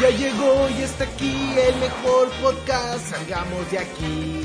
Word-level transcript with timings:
Ya 0.00 0.10
llegó 0.10 0.68
y 0.68 0.82
está 0.82 1.04
aquí 1.04 1.34
el 1.56 1.76
mejor 1.80 2.28
podcast. 2.42 3.14
Salgamos 3.14 3.70
de 3.70 3.78
aquí. 3.78 4.42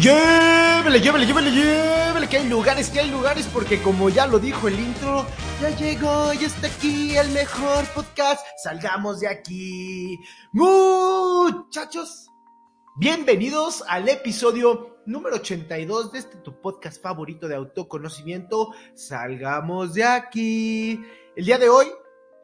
Llévele, 0.00 1.00
llévele, 1.00 1.26
llévele, 1.26 1.50
llévele, 1.50 2.28
que 2.28 2.36
hay 2.36 2.48
lugares, 2.48 2.88
que 2.90 3.00
hay 3.00 3.10
lugares, 3.10 3.48
porque 3.52 3.82
como 3.82 4.10
ya 4.10 4.28
lo 4.28 4.38
dijo 4.38 4.68
el 4.68 4.78
intro, 4.78 5.26
ya 5.60 5.70
llegó 5.70 6.32
y 6.34 6.44
está 6.44 6.68
aquí 6.68 7.16
el 7.16 7.30
mejor 7.30 7.84
podcast. 7.86 8.46
Salgamos 8.62 9.18
de 9.18 9.26
aquí. 9.26 10.20
Muchachos, 10.52 12.30
bienvenidos 12.94 13.82
al 13.88 14.08
episodio 14.08 14.98
número 15.04 15.36
82 15.36 16.12
de 16.12 16.18
este 16.20 16.36
tu 16.36 16.60
podcast 16.60 17.02
favorito 17.02 17.48
de 17.48 17.56
autoconocimiento. 17.56 18.72
Salgamos 18.94 19.94
de 19.94 20.04
aquí. 20.04 21.00
El 21.34 21.44
día 21.44 21.58
de 21.58 21.68
hoy 21.68 21.88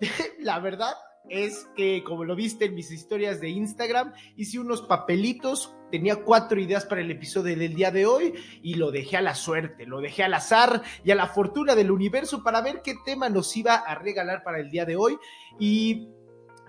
la 0.41 0.59
verdad 0.59 0.95
es 1.29 1.69
que, 1.77 2.02
como 2.05 2.25
lo 2.25 2.34
viste 2.34 2.66
en 2.66 2.75
mis 2.75 2.91
historias 2.91 3.41
de 3.41 3.51
Instagram, 3.51 4.12
hice 4.37 4.59
unos 4.59 4.83
papelitos, 4.83 5.74
tenía 5.91 6.16
cuatro 6.16 6.61
ideas 6.61 6.87
para 6.87 7.01
el 7.01 7.11
episodio 7.11 7.57
del 7.57 7.74
día 7.74 7.91
de 7.91 8.07
hoy 8.07 8.34
y 8.62 8.74
lo 8.74 8.91
dejé 8.91 9.19
a 9.19 9.23
la 9.23 9.34
suerte, 9.34 9.87
lo 9.87 10.01
dejé 10.01 10.23
al 10.23 10.34
azar 10.34 10.83
y 11.05 11.11
a 11.11 11.15
la 11.15 11.27
fortuna 11.27 11.74
del 11.74 11.91
universo 11.91 12.43
para 12.43 12.61
ver 12.61 12.80
qué 12.83 12.95
tema 13.05 13.29
nos 13.29 13.55
iba 13.57 13.74
a 13.74 13.95
regalar 13.95 14.43
para 14.43 14.61
el 14.61 14.71
día 14.71 14.84
de 14.84 14.97
hoy. 14.97 15.19
Y 15.59 16.09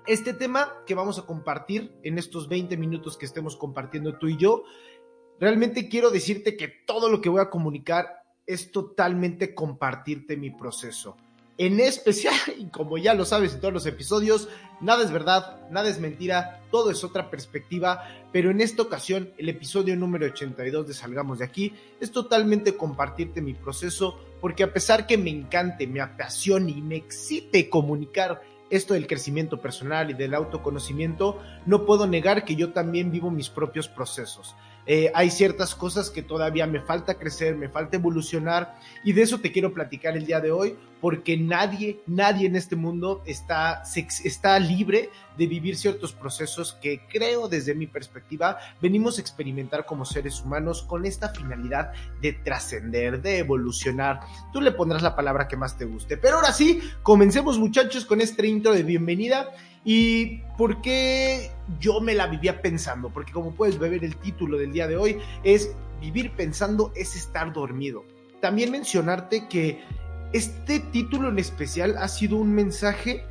este 0.08 0.34
tema 0.34 0.74
que 0.86 0.96
vamos 0.96 1.20
a 1.20 1.26
compartir 1.26 1.94
en 2.04 2.18
estos 2.18 2.50
20 2.50 2.76
minutos 2.78 3.18
que 3.18 3.26
estemos 3.26 3.56
compartiendo 3.56 4.18
tú 4.18 4.28
y 4.28 4.38
yo, 4.38 4.64
realmente 5.40 5.88
quiero 5.88 6.10
decirte 6.10 6.58
que 6.58 6.68
todo 6.86 7.10
lo 7.10 7.22
que 7.22 7.30
voy 7.30 7.42
a 7.42 7.50
comunicar 7.50 8.24
es 8.46 8.72
totalmente 8.72 9.54
compartirte 9.54 10.36
mi 10.36 10.50
proceso 10.50 11.16
en 11.60 11.82
especial, 11.82 12.34
y 12.58 12.66
como 12.68 12.98
ya 12.98 13.14
lo 13.14 13.26
sabes 13.26 13.54
en 13.54 13.60
todos 13.60 13.74
los 13.74 13.86
episodios, 13.86 14.48
nada 14.82 15.04
es 15.04 15.12
verdad, 15.12 15.60
nada 15.70 15.90
es 15.90 16.00
mentira, 16.00 16.62
todo 16.72 16.90
es 16.90 17.04
otra 17.04 17.30
perspectiva, 17.30 18.08
pero 18.32 18.50
en 18.50 18.62
esta 18.62 18.82
ocasión, 18.82 19.32
el 19.38 19.50
episodio 19.50 19.96
número 19.96 20.26
82 20.26 20.88
de 20.88 20.94
Salgamos 20.94 21.40
de 21.40 21.46
aquí 21.46 21.74
es 22.00 22.12
totalmente 22.12 22.78
compartirte 22.78 23.42
mi 23.42 23.54
proceso, 23.54 24.18
porque 24.40 24.64
a 24.64 24.74
pesar 24.74 25.06
que 25.06 25.18
me 25.18 25.30
encante, 25.30 25.86
me 25.86 26.00
apasione 26.00 26.72
y 26.72 26.82
me 26.82 26.96
excite 26.96 27.70
comunicar 27.70 28.42
esto 28.70 28.94
del 28.94 29.08
crecimiento 29.08 29.60
personal 29.60 30.12
y 30.12 30.14
del 30.14 30.36
autoconocimiento, 30.36 31.42
no 31.66 31.86
puedo 31.86 32.08
negar 32.08 32.46
que 32.46 32.56
yo 32.56 32.72
también 32.72 33.12
vivo 33.12 33.32
mis 33.32 33.50
propios 33.50 33.90
procesos. 33.90 34.56
Eh, 34.92 35.12
hay 35.14 35.30
ciertas 35.30 35.76
cosas 35.76 36.10
que 36.10 36.24
todavía 36.24 36.66
me 36.66 36.82
falta 36.82 37.14
crecer, 37.14 37.56
me 37.56 37.70
falta 37.70 37.98
evolucionar 37.98 38.80
y 39.04 39.14
de 39.14 39.22
eso 39.22 39.40
te 39.40 39.52
quiero 39.52 39.72
platicar 39.72 40.18
el 40.18 40.26
día 40.26 40.40
de 40.40 40.50
hoy 40.50 40.76
porque 41.00 41.38
nadie, 41.38 42.02
nadie 42.08 42.48
en 42.48 42.56
este 42.56 42.76
mundo 42.76 43.22
está, 43.28 43.84
está 44.24 44.58
libre 44.58 45.12
de 45.38 45.46
vivir 45.46 45.78
ciertos 45.78 46.12
procesos 46.12 46.74
que 46.82 47.02
creo 47.08 47.48
desde 47.48 47.76
mi 47.76 47.86
perspectiva 47.86 48.58
venimos 48.82 49.20
a 49.20 49.22
experimentar 49.22 49.86
como 49.86 50.06
seres 50.06 50.42
humanos 50.42 50.82
con 50.82 51.06
esta 51.06 51.30
finalidad 51.30 51.92
de 52.20 52.34
trascender, 52.34 53.22
de 53.22 53.38
evolucionar. 53.38 54.22
Tú 54.52 54.60
le 54.60 54.72
pondrás 54.72 55.04
la 55.04 55.16
palabra 55.16 55.48
que 55.48 55.56
más 55.56 55.78
te 55.78 55.86
guste. 55.86 56.18
Pero 56.18 56.38
ahora 56.38 56.52
sí, 56.52 56.82
comencemos 57.04 57.60
muchachos 57.60 58.06
con 58.06 58.22
este 58.22 58.48
intro 58.48 58.74
de 58.74 58.82
bienvenida 58.82 59.52
¿Y 59.86 60.42
por 60.58 60.82
qué 60.82 61.52
yo 61.80 62.02
me 62.02 62.14
la 62.14 62.28
vivía 62.28 62.62
pensando? 62.62 63.10
Porque 63.10 63.32
como 63.32 63.52
puedes 63.52 63.80
ver 63.80 64.04
el 64.04 64.16
título 64.18 64.58
del 64.58 64.72
día 64.72 64.88
de 64.88 64.98
hoy 64.98 65.18
es 65.44 65.74
Vivir 66.02 66.32
pensando 66.32 66.94
es 66.96 67.16
estar 67.16 67.52
dormido. 67.52 68.06
También 68.42 68.72
mencionarte 68.72 69.48
que 69.50 69.84
este 70.32 70.80
título 70.80 71.30
en 71.30 71.40
especial 71.40 71.98
ha 71.98 72.08
sido 72.08 72.38
un 72.38 72.54
mensaje 72.54 73.24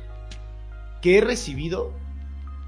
que 1.01 1.17
he 1.17 1.21
recibido 1.21 1.93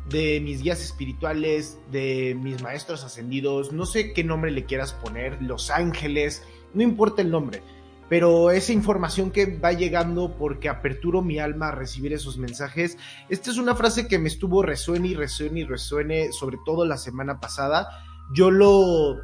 de 0.09 0.40
mis 0.42 0.64
guías 0.64 0.82
espirituales, 0.82 1.78
de 1.92 2.36
mis 2.42 2.62
maestros 2.63 3.03
ascendidos, 3.03 3.72
no 3.72 3.86
sé 3.86 4.13
qué 4.13 4.24
nombre 4.24 4.50
le 4.50 4.66
quieras 4.66 4.94
poner, 4.94 5.40
los 5.42 5.69
ángeles, 5.69 6.44
no 6.74 6.81
importa 6.81 7.22
el 7.22 7.30
nombre 7.30 7.62
pero 8.12 8.52
esa 8.52 8.74
información 8.74 9.32
que 9.32 9.58
va 9.58 9.72
llegando 9.72 10.36
porque 10.36 10.68
aperturo 10.68 11.22
mi 11.22 11.40
alma 11.40 11.70
a 11.70 11.72
recibir 11.72 12.12
esos 12.12 12.38
mensajes. 12.38 12.98
Esta 13.30 13.52
es 13.52 13.58
una 13.58 13.74
frase 13.74 14.10
que 14.10 14.20
me 14.20 14.28
estuvo 14.28 14.64
resuene 14.64 15.08
y 15.08 15.16
resuene 15.16 15.62
y 15.62 15.64
resuene, 15.64 16.34
sobre 16.34 16.58
todo 16.66 16.84
la 16.84 16.98
semana 16.98 17.40
pasada. 17.40 17.88
Yo 18.34 18.52
lo, 18.52 19.16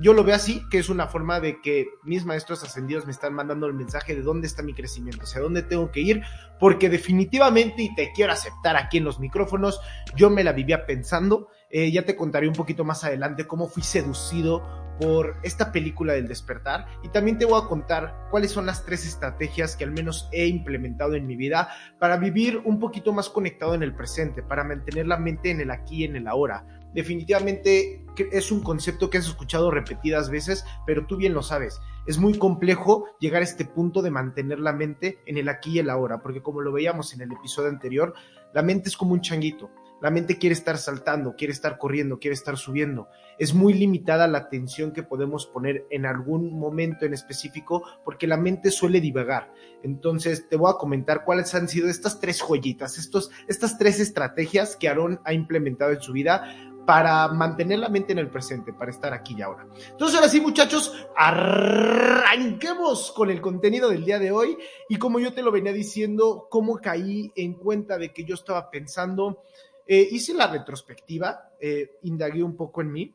yo 0.00 0.12
lo 0.12 0.22
veo 0.22 0.36
así, 0.36 0.62
que 0.70 0.78
es 0.78 0.88
una 0.88 1.08
forma 1.08 1.40
de 1.40 1.60
que 1.60 1.88
mis 2.04 2.24
maestros 2.24 2.62
ascendidos 2.62 3.06
me 3.06 3.10
están 3.10 3.34
mandando 3.34 3.66
el 3.66 3.74
mensaje 3.74 4.14
de 4.14 4.22
dónde 4.22 4.46
está 4.46 4.62
mi 4.62 4.72
crecimiento, 4.72 5.24
hacia 5.24 5.40
dónde 5.40 5.62
tengo 5.64 5.90
que 5.90 5.98
ir, 5.98 6.22
porque 6.60 6.88
definitivamente, 6.88 7.82
y 7.82 7.94
te 7.96 8.12
quiero 8.14 8.32
aceptar 8.32 8.76
aquí 8.76 8.98
en 8.98 9.04
los 9.04 9.18
micrófonos, 9.18 9.80
yo 10.14 10.30
me 10.30 10.44
la 10.44 10.52
vivía 10.52 10.86
pensando. 10.86 11.48
Eh, 11.70 11.90
ya 11.92 12.04
te 12.04 12.16
contaré 12.16 12.48
un 12.48 12.54
poquito 12.54 12.84
más 12.84 13.04
adelante 13.04 13.46
cómo 13.46 13.68
fui 13.68 13.82
seducido 13.82 14.62
por 14.98 15.36
esta 15.42 15.70
película 15.70 16.14
del 16.14 16.26
despertar 16.26 16.86
y 17.02 17.08
también 17.08 17.38
te 17.38 17.44
voy 17.44 17.60
a 17.60 17.68
contar 17.68 18.26
cuáles 18.30 18.50
son 18.50 18.66
las 18.66 18.84
tres 18.84 19.06
estrategias 19.06 19.76
que 19.76 19.84
al 19.84 19.92
menos 19.92 20.28
he 20.32 20.46
implementado 20.46 21.14
en 21.14 21.26
mi 21.26 21.36
vida 21.36 21.68
para 21.98 22.16
vivir 22.16 22.62
un 22.64 22.80
poquito 22.80 23.12
más 23.12 23.28
conectado 23.28 23.74
en 23.74 23.82
el 23.82 23.94
presente, 23.94 24.42
para 24.42 24.64
mantener 24.64 25.06
la 25.06 25.18
mente 25.18 25.50
en 25.50 25.60
el 25.60 25.70
aquí 25.70 25.98
y 25.98 26.04
en 26.04 26.16
el 26.16 26.26
ahora. 26.26 26.64
Definitivamente 26.94 28.04
es 28.32 28.50
un 28.50 28.62
concepto 28.62 29.10
que 29.10 29.18
has 29.18 29.26
escuchado 29.28 29.70
repetidas 29.70 30.30
veces, 30.30 30.64
pero 30.86 31.06
tú 31.06 31.16
bien 31.16 31.34
lo 31.34 31.42
sabes. 31.42 31.80
Es 32.06 32.18
muy 32.18 32.38
complejo 32.38 33.04
llegar 33.20 33.42
a 33.42 33.44
este 33.44 33.66
punto 33.66 34.00
de 34.00 34.10
mantener 34.10 34.58
la 34.58 34.72
mente 34.72 35.18
en 35.26 35.36
el 35.36 35.50
aquí 35.50 35.72
y 35.72 35.78
el 35.80 35.90
ahora, 35.90 36.20
porque 36.22 36.42
como 36.42 36.62
lo 36.62 36.72
veíamos 36.72 37.12
en 37.12 37.20
el 37.20 37.30
episodio 37.30 37.68
anterior, 37.68 38.14
la 38.54 38.62
mente 38.62 38.88
es 38.88 38.96
como 38.96 39.12
un 39.12 39.20
changuito 39.20 39.70
la 40.00 40.10
mente 40.10 40.38
quiere 40.38 40.54
estar 40.54 40.78
saltando, 40.78 41.34
quiere 41.36 41.52
estar 41.52 41.78
corriendo, 41.78 42.18
quiere 42.18 42.34
estar 42.34 42.56
subiendo. 42.56 43.08
Es 43.38 43.54
muy 43.54 43.74
limitada 43.74 44.28
la 44.28 44.38
atención 44.38 44.92
que 44.92 45.02
podemos 45.02 45.46
poner 45.46 45.86
en 45.90 46.06
algún 46.06 46.58
momento 46.58 47.04
en 47.04 47.14
específico 47.14 47.82
porque 48.04 48.26
la 48.26 48.36
mente 48.36 48.70
suele 48.70 49.00
divagar. 49.00 49.52
Entonces 49.82 50.48
te 50.48 50.56
voy 50.56 50.70
a 50.70 50.78
comentar 50.78 51.24
cuáles 51.24 51.54
han 51.54 51.68
sido 51.68 51.88
estas 51.88 52.20
tres 52.20 52.40
joyitas, 52.40 52.98
estos, 52.98 53.30
estas 53.48 53.78
tres 53.78 54.00
estrategias 54.00 54.76
que 54.76 54.88
Aaron 54.88 55.20
ha 55.24 55.32
implementado 55.32 55.92
en 55.92 56.00
su 56.00 56.12
vida 56.12 56.44
para 56.88 57.28
mantener 57.28 57.80
la 57.80 57.90
mente 57.90 58.12
en 58.12 58.18
el 58.18 58.30
presente, 58.30 58.72
para 58.72 58.90
estar 58.90 59.12
aquí 59.12 59.34
y 59.36 59.42
ahora. 59.42 59.66
Entonces 59.90 60.16
ahora 60.16 60.30
sí 60.30 60.40
muchachos, 60.40 61.06
arranquemos 61.14 63.12
con 63.12 63.28
el 63.28 63.42
contenido 63.42 63.90
del 63.90 64.06
día 64.06 64.18
de 64.18 64.30
hoy 64.30 64.56
y 64.88 64.96
como 64.96 65.18
yo 65.18 65.34
te 65.34 65.42
lo 65.42 65.52
venía 65.52 65.74
diciendo, 65.74 66.46
cómo 66.48 66.78
caí 66.78 67.30
en 67.36 67.52
cuenta 67.52 67.98
de 67.98 68.14
que 68.14 68.24
yo 68.24 68.34
estaba 68.34 68.70
pensando 68.70 69.42
eh, 69.90 70.06
hice 70.10 70.34
la 70.34 70.46
retrospectiva, 70.48 71.48
eh, 71.58 71.92
indagué 72.02 72.42
un 72.42 72.56
poco 72.56 72.82
en 72.82 72.92
mí 72.92 73.14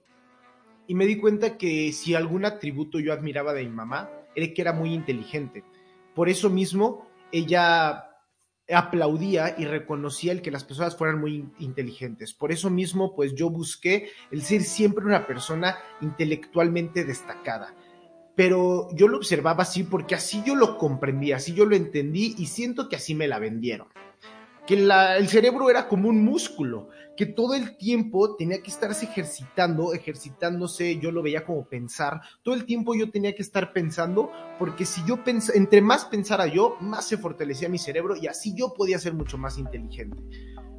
y 0.88 0.96
me 0.96 1.06
di 1.06 1.18
cuenta 1.18 1.56
que 1.56 1.92
si 1.92 2.16
algún 2.16 2.46
atributo 2.46 3.00
yo 3.00 3.14
admiraba 3.14 3.54
de 3.54 3.64
mi 3.64 3.70
mamá, 3.70 4.10
era 4.36 4.52
que 4.52 4.62
era 4.64 4.74
muy 4.74 4.92
inteligente. 4.92 5.64
Por 6.16 6.30
eso 6.30 6.50
mismo, 6.50 7.08
ella 7.32 8.10
aplaudía 8.74 9.54
y 9.56 9.66
reconocía 9.66 10.32
el 10.32 10.42
que 10.42 10.50
las 10.50 10.64
personas 10.64 10.98
fueran 10.98 11.22
muy 11.22 11.46
inteligentes. 11.60 12.34
Por 12.34 12.52
eso 12.52 12.72
mismo, 12.72 13.16
pues 13.16 13.36
yo 13.36 13.52
busqué 13.52 14.10
el 14.32 14.42
ser 14.42 14.64
siempre 14.64 15.06
una 15.06 15.28
persona 15.28 15.78
intelectualmente 16.02 17.06
destacada. 17.06 17.76
Pero 18.36 18.88
yo 18.96 19.08
lo 19.08 19.18
observaba 19.18 19.62
así 19.62 19.84
porque 19.84 20.16
así 20.16 20.42
yo 20.44 20.56
lo 20.56 20.80
comprendí, 20.80 21.34
así 21.34 21.54
yo 21.54 21.66
lo 21.66 21.76
entendí 21.76 22.34
y 22.36 22.48
siento 22.48 22.90
que 22.90 22.96
así 22.96 23.14
me 23.14 23.28
la 23.28 23.38
vendieron 23.38 23.90
que 24.66 24.75
el 24.75 25.28
cerebro 25.28 25.69
era 25.69 25.88
como 25.88 26.09
un 26.09 26.24
músculo, 26.24 26.90
que 27.18 27.25
todo 27.25 27.53
el 27.53 27.78
tiempo 27.78 28.35
tenía 28.35 28.62
que 28.62 28.72
estarse 28.72 29.06
ejercitando, 29.06 29.94
ejercitándose, 29.94 30.97
yo 31.00 31.12
lo 31.12 31.22
veía 31.22 31.46
como 31.46 31.66
pensar, 31.68 32.22
todo 32.44 32.56
el 32.56 32.66
tiempo 32.66 32.96
yo 32.96 33.12
tenía 33.12 33.35
que 33.35 33.41
estar 33.41 33.74
pensando, 33.74 34.31
porque 34.57 34.85
si 34.85 35.03
yo 35.06 35.24
pensaba, 35.24 35.57
entre 35.57 35.81
más 35.81 36.06
pensara 36.06 36.47
yo, 36.47 36.78
más 36.79 37.06
se 37.06 37.18
fortalecía 37.18 37.69
mi 37.69 37.77
cerebro 37.77 38.15
y 38.15 38.27
así 38.27 38.56
yo 38.56 38.74
podía 38.74 39.00
ser 39.00 39.13
mucho 39.13 39.38
más 39.38 39.57
inteligente. 39.57 40.24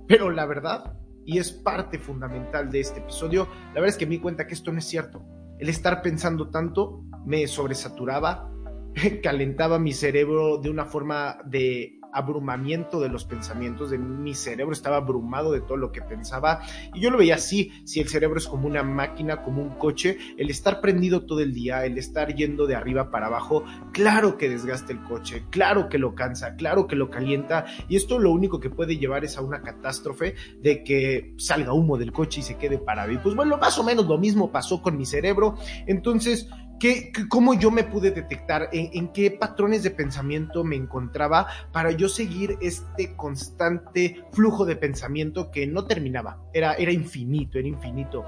Pero 0.08 0.30
la 0.30 0.46
verdad, 0.46 0.98
y 1.24 1.38
es 1.38 1.52
parte 1.52 1.98
fundamental 1.98 2.70
de 2.70 2.80
este 2.80 3.00
episodio, 3.00 3.48
la 3.68 3.74
verdad 3.74 3.90
es 3.90 3.96
que 3.96 4.06
me 4.06 4.16
di 4.16 4.20
cuenta 4.20 4.46
que 4.46 4.54
esto 4.54 4.72
no 4.72 4.78
es 4.78 4.86
cierto. 4.86 5.24
El 5.58 5.68
estar 5.68 6.02
pensando 6.02 6.50
tanto 6.50 7.04
me 7.26 7.46
sobresaturaba, 7.46 8.50
calentaba 9.22 9.78
mi 9.78 9.92
cerebro 9.92 10.58
de 10.58 10.70
una 10.70 10.84
forma 10.84 11.38
de 11.44 11.98
abrumamiento 12.14 13.00
de 13.00 13.08
los 13.08 13.24
pensamientos, 13.24 13.90
de 13.90 13.98
mi 13.98 14.34
cerebro 14.34 14.72
estaba 14.72 14.96
abrumado 14.96 15.52
de 15.52 15.60
todo 15.60 15.76
lo 15.76 15.92
que 15.92 16.00
pensaba 16.00 16.60
y 16.94 17.00
yo 17.00 17.10
lo 17.10 17.18
veía 17.18 17.34
así, 17.34 17.72
si 17.84 18.00
el 18.00 18.08
cerebro 18.08 18.38
es 18.38 18.46
como 18.46 18.66
una 18.66 18.82
máquina, 18.82 19.42
como 19.42 19.60
un 19.60 19.70
coche, 19.70 20.16
el 20.38 20.48
estar 20.48 20.80
prendido 20.80 21.26
todo 21.26 21.40
el 21.40 21.52
día, 21.52 21.84
el 21.84 21.98
estar 21.98 22.34
yendo 22.34 22.66
de 22.66 22.76
arriba 22.76 23.10
para 23.10 23.26
abajo, 23.26 23.64
claro 23.92 24.38
que 24.38 24.48
desgasta 24.48 24.92
el 24.92 25.02
coche, 25.02 25.44
claro 25.50 25.88
que 25.88 25.98
lo 25.98 26.14
cansa, 26.14 26.56
claro 26.56 26.86
que 26.86 26.96
lo 26.96 27.10
calienta 27.10 27.66
y 27.88 27.96
esto 27.96 28.18
lo 28.18 28.30
único 28.30 28.60
que 28.60 28.70
puede 28.70 28.96
llevar 28.96 29.24
es 29.24 29.36
a 29.36 29.42
una 29.42 29.62
catástrofe 29.62 30.34
de 30.62 30.84
que 30.84 31.34
salga 31.36 31.72
humo 31.72 31.98
del 31.98 32.12
coche 32.12 32.40
y 32.40 32.42
se 32.42 32.56
quede 32.56 32.78
parado. 32.78 33.12
Y 33.12 33.18
pues 33.18 33.34
bueno, 33.34 33.56
más 33.58 33.78
o 33.78 33.84
menos 33.84 34.06
lo 34.06 34.18
mismo 34.18 34.52
pasó 34.52 34.80
con 34.82 34.96
mi 34.96 35.06
cerebro, 35.06 35.56
entonces 35.86 36.48
¿Qué, 36.78 37.12
¿Cómo 37.28 37.54
yo 37.54 37.70
me 37.70 37.84
pude 37.84 38.10
detectar? 38.10 38.68
En, 38.72 38.90
¿En, 38.92 39.08
qué 39.12 39.30
patrones 39.30 39.82
de 39.82 39.90
pensamiento 39.90 40.64
me 40.64 40.76
encontraba 40.76 41.46
para 41.72 41.92
yo 41.92 42.08
seguir 42.08 42.58
este 42.60 43.14
constante 43.16 44.24
flujo 44.32 44.64
de 44.64 44.76
pensamiento 44.76 45.50
que 45.50 45.66
no 45.66 45.86
terminaba? 45.86 46.42
Era, 46.52 46.74
era 46.74 46.92
infinito, 46.92 47.58
era 47.58 47.68
infinito. 47.68 48.24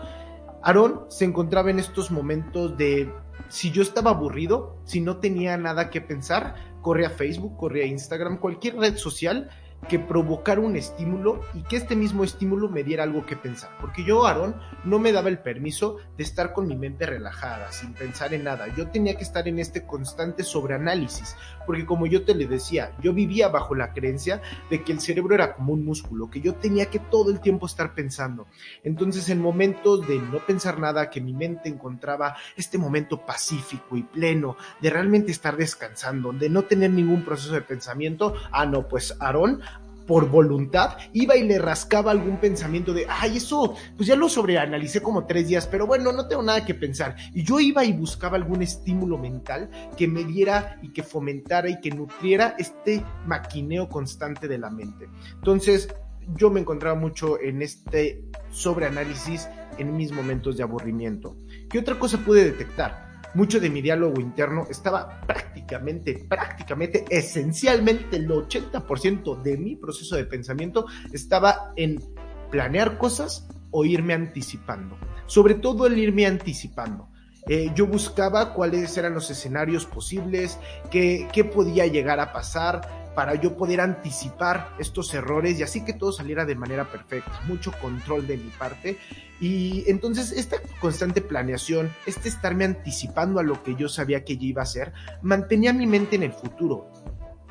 Aarón 0.63 1.07
se 1.09 1.25
encontraba 1.25 1.71
en 1.71 1.79
estos 1.79 2.11
momentos 2.11 2.77
de 2.77 3.13
si 3.49 3.71
yo 3.71 3.83
estaba 3.83 4.11
aburrido, 4.11 4.81
si 4.85 5.01
no 5.01 5.19
tenía 5.19 5.57
nada 5.57 5.91
que 5.91 6.01
pensar, 6.01 6.55
corría 6.83 7.09
a 7.09 7.11
Facebook, 7.11 7.57
corría 7.57 7.85
a 7.85 7.89
Instagram, 7.89 8.39
cualquier 8.39 8.77
red 8.77 8.97
social 8.97 9.51
que 9.88 9.99
provocara 9.99 10.61
un 10.61 10.77
estímulo 10.77 11.41
y 11.55 11.62
que 11.62 11.77
este 11.77 11.97
mismo 11.97 12.25
estímulo 12.25 12.69
me 12.69 12.83
diera 12.83 13.03
algo 13.03 13.27
que 13.27 13.37
pensar. 13.37 13.71
Porque 13.81 14.05
yo, 14.05 14.27
Aarón, 14.27 14.56
no 14.85 14.99
me 14.99 15.12
daba 15.12 15.29
el 15.29 15.38
permiso 15.38 15.97
de 16.17 16.25
estar 16.25 16.53
con 16.53 16.67
mi 16.67 16.77
mente 16.77 17.06
relajada, 17.06 17.73
sin 17.73 17.94
pensar 17.94 18.35
en 18.35 18.44
nada. 18.44 18.67
Yo 18.77 18.88
tenía 18.88 19.17
que 19.17 19.25
estar 19.25 19.47
en 19.49 19.59
este 19.59 19.87
constante 19.87 20.43
sobreanálisis. 20.43 21.37
Porque 21.67 21.85
como 21.85 22.07
yo 22.07 22.25
te 22.25 22.35
le 22.35 22.47
decía, 22.47 22.93
yo 23.03 23.13
vivía 23.13 23.49
bajo 23.49 23.75
la 23.75 23.93
creencia 23.93 24.41
de 24.71 24.83
que 24.83 24.93
el 24.93 25.01
cerebro 25.01 25.35
era 25.35 25.55
como 25.55 25.73
un 25.73 25.85
músculo, 25.85 26.31
que 26.31 26.41
yo 26.41 26.55
tenía 26.55 26.87
que 26.87 26.99
todo 26.99 27.31
el 27.31 27.41
tiempo 27.41 27.67
estar 27.67 27.95
pensando. 27.95 28.47
Entonces, 28.85 29.29
en 29.29 29.41
momentos 29.41 30.07
de 30.07 30.19
no 30.19 30.39
pensar 30.39 30.79
nada, 30.79 31.11
que 31.11 31.21
mi 31.21 31.35
mente 31.35 31.69
encontraba 31.69 32.37
este 32.57 32.79
momento 32.79 33.25
pacífico 33.25 33.97
y 33.97 34.03
pleno, 34.03 34.57
de 34.81 34.91
realmente 34.91 35.33
estar 35.33 35.57
descansando, 35.57 36.33
de 36.33 36.49
no 36.49 36.63
tener 36.63 36.91
ningún 36.91 37.25
proceso 37.25 37.55
de 37.55 37.63
pensamiento, 37.63 38.35
ah, 38.53 38.67
no, 38.67 38.89
pues 38.89 39.17
Aarón 39.21 39.61
por 40.06 40.31
voluntad, 40.31 40.97
iba 41.12 41.37
y 41.37 41.44
le 41.44 41.58
rascaba 41.58 42.11
algún 42.11 42.38
pensamiento 42.38 42.93
de, 42.93 43.06
ay, 43.08 43.38
eso, 43.38 43.75
pues 43.97 44.08
ya 44.08 44.17
lo 44.17 44.29
sobreanalicé 44.29 45.03
como 45.03 45.26
tres 45.26 45.49
días, 45.49 45.67
pero 45.67 45.87
bueno, 45.87 46.12
no 46.12 46.29
tengo 46.29 46.43
nada 46.43 46.64
que 46.64 46.75
pensar. 46.75 47.17
Y 47.35 47.43
yo 47.43 47.61
iba 47.61 47.85
y 47.85 47.93
buscaba 47.93 48.37
algún 48.37 48.62
estímulo 48.62 49.19
mental 49.19 49.70
que 49.97 50.06
me 50.06 50.25
diera 50.25 50.79
y 50.82 50.93
que 50.93 51.03
fomentara 51.03 51.69
y 51.69 51.81
que 51.81 51.91
nutriera 51.91 52.55
este 52.58 53.05
maquineo 53.26 53.88
constante 53.88 54.49
de 54.49 54.58
la 54.58 54.70
mente. 54.70 55.08
Entonces, 55.35 55.88
yo 56.37 56.50
me 56.50 56.61
encontraba 56.61 56.99
mucho 56.99 57.41
en 57.41 57.62
este 57.62 58.25
sobreanálisis 58.50 59.49
en 59.79 59.97
mis 59.97 60.12
momentos 60.12 60.56
de 60.56 60.62
aburrimiento. 60.62 61.37
¿Qué 61.69 61.79
otra 61.79 61.99
cosa 61.99 62.19
pude 62.19 62.44
detectar? 62.44 63.06
Mucho 63.37 63.61
de 63.61 63.71
mi 63.71 63.83
diálogo 63.83 64.21
interno 64.21 64.67
estaba 64.71 65.21
prácticamente, 65.21 66.27
prácticamente, 66.29 67.05
esencialmente 67.11 68.17
el 68.17 68.29
80% 68.29 69.43
de 69.43 69.59
mi 69.59 69.77
proceso 69.77 70.17
de 70.17 70.25
pensamiento 70.25 70.87
estaba 71.12 71.73
en 71.77 72.03
planear 72.50 72.97
cosas 72.99 73.47
o 73.71 73.85
irme 73.85 74.15
anticipando. 74.15 74.97
Sobre 75.27 75.55
todo 75.55 75.87
el 75.87 75.99
irme 75.99 76.27
anticipando. 76.27 77.09
Eh, 77.49 77.71
yo 77.75 77.87
buscaba 77.87 78.55
cuáles 78.55 78.97
eran 78.97 79.15
los 79.15 79.31
escenarios 79.31 79.87
posibles, 79.87 80.59
qué, 80.91 81.29
qué 81.33 81.44
podía 81.44 81.87
llegar 81.87 82.19
a 82.19 82.33
pasar, 82.33 83.06
para 83.17 83.35
yo 83.35 83.57
poder 83.57 83.81
anticipar 83.81 84.75
estos 84.79 85.13
errores 85.15 85.59
y 85.59 85.63
así 85.63 85.83
que 85.87 85.95
todo 85.95 86.13
saliera 86.13 86.45
de 86.45 86.55
manera 86.55 86.85
perfecta, 86.85 87.41
mucho 87.47 87.73
control 87.81 88.27
de 88.27 88.37
mi 88.37 88.51
parte. 88.51 88.99
Y 89.41 89.85
entonces 89.91 90.33
esta 90.33 90.59
constante 90.81 91.23
planeación, 91.23 91.91
este 92.05 92.29
estarme 92.29 92.67
anticipando 92.67 93.41
a 93.41 93.43
lo 93.43 93.63
que 93.63 93.75
yo 93.75 93.89
sabía 93.89 94.23
que 94.23 94.37
yo 94.37 94.45
iba 94.45 94.61
a 94.61 94.65
hacer, 94.65 94.93
mantenía 95.23 95.73
mi 95.73 95.87
mente 95.87 96.17
en 96.17 96.25
el 96.25 96.33
futuro. 96.35 96.93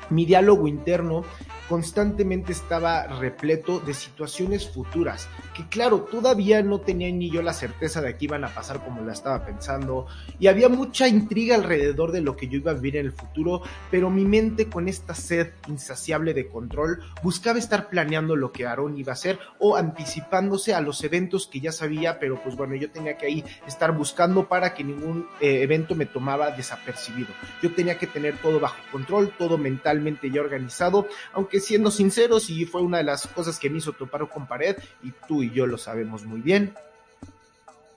Mi 0.08 0.24
diálogo 0.24 0.68
interno 0.68 1.24
constantemente 1.68 2.52
estaba 2.52 3.06
repleto 3.06 3.80
de 3.80 3.94
situaciones 3.94 4.68
futuras, 4.68 5.28
que 5.54 5.66
claro, 5.68 6.00
todavía 6.00 6.62
no 6.62 6.80
tenía 6.80 7.10
ni 7.10 7.30
yo 7.30 7.42
la 7.42 7.52
certeza 7.52 8.00
de 8.00 8.16
que 8.16 8.26
iban 8.26 8.44
a 8.44 8.54
pasar 8.54 8.84
como 8.84 9.02
la 9.02 9.12
estaba 9.12 9.44
pensando, 9.44 10.06
y 10.38 10.46
había 10.46 10.68
mucha 10.68 11.08
intriga 11.08 11.54
alrededor 11.54 12.12
de 12.12 12.20
lo 12.20 12.36
que 12.36 12.48
yo 12.48 12.58
iba 12.58 12.70
a 12.70 12.74
vivir 12.74 12.96
en 12.96 13.06
el 13.06 13.12
futuro, 13.12 13.62
pero 13.90 14.10
mi 14.10 14.24
mente 14.24 14.66
con 14.66 14.88
esta 14.88 15.14
sed 15.14 15.50
insaciable 15.68 16.34
de 16.34 16.48
control 16.48 17.02
buscaba 17.22 17.58
estar 17.58 17.88
planeando 17.88 18.36
lo 18.36 18.52
que 18.52 18.66
Aaron 18.66 18.96
iba 18.96 19.12
a 19.12 19.14
hacer 19.14 19.38
o 19.58 19.76
anticipándose 19.76 20.74
a 20.74 20.80
los 20.80 21.02
eventos 21.04 21.46
que 21.46 21.60
ya 21.60 21.72
sabía, 21.72 22.18
pero 22.18 22.40
pues 22.42 22.56
bueno, 22.56 22.74
yo 22.74 22.90
tenía 22.90 23.16
que 23.16 23.26
ahí 23.26 23.44
estar 23.66 23.92
buscando 23.92 24.48
para 24.48 24.74
que 24.74 24.84
ningún 24.84 25.26
eh, 25.40 25.62
evento 25.62 25.94
me 25.94 26.06
tomaba 26.06 26.50
desapercibido. 26.50 27.28
Yo 27.62 27.74
tenía 27.74 27.98
que 27.98 28.06
tener 28.06 28.36
todo 28.38 28.60
bajo 28.60 28.76
control, 28.92 29.32
todo 29.36 29.58
mentalmente 29.58 30.30
ya 30.30 30.40
organizado, 30.40 31.06
aunque 31.32 31.55
siendo 31.60 31.90
sinceros, 31.90 32.50
y 32.50 32.64
fue 32.64 32.82
una 32.82 32.98
de 32.98 33.04
las 33.04 33.26
cosas 33.26 33.58
que 33.58 33.70
me 33.70 33.78
hizo 33.78 33.92
topar 33.92 34.28
con 34.28 34.46
pared, 34.46 34.76
y 35.02 35.12
tú 35.26 35.42
y 35.42 35.52
yo 35.52 35.66
lo 35.66 35.78
sabemos 35.78 36.24
muy 36.24 36.40
bien, 36.40 36.74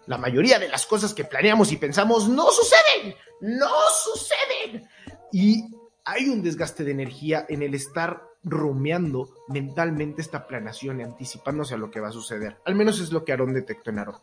la 0.06 0.18
mayoría 0.18 0.58
de 0.58 0.68
las 0.68 0.88
cosas 0.88 1.14
que 1.14 1.24
planeamos 1.24 1.72
y 1.72 1.78
pensamos 1.78 2.28
no 2.28 2.50
suceden, 2.52 3.16
no 3.42 3.70
suceden. 4.04 4.90
Y 5.32 5.66
hay 6.04 6.30
un 6.30 6.42
desgaste 6.42 6.84
de 6.84 6.92
energía 6.92 7.46
en 7.48 7.62
el 7.62 7.76
estar 7.76 8.24
rumiando 8.44 9.30
mentalmente 9.50 10.22
esta 10.22 10.48
planeación 10.48 11.00
y 11.00 11.04
anticipándose 11.04 11.76
a 11.76 11.78
lo 11.78 11.92
que 11.92 12.00
va 12.00 12.08
a 12.08 12.12
suceder. 12.12 12.58
Al 12.66 12.74
menos 12.74 13.00
es 13.00 13.12
lo 13.12 13.24
que 13.24 13.34
Aaron 13.34 13.54
detectó 13.54 13.92
en 13.92 14.00
Aaron. 14.00 14.16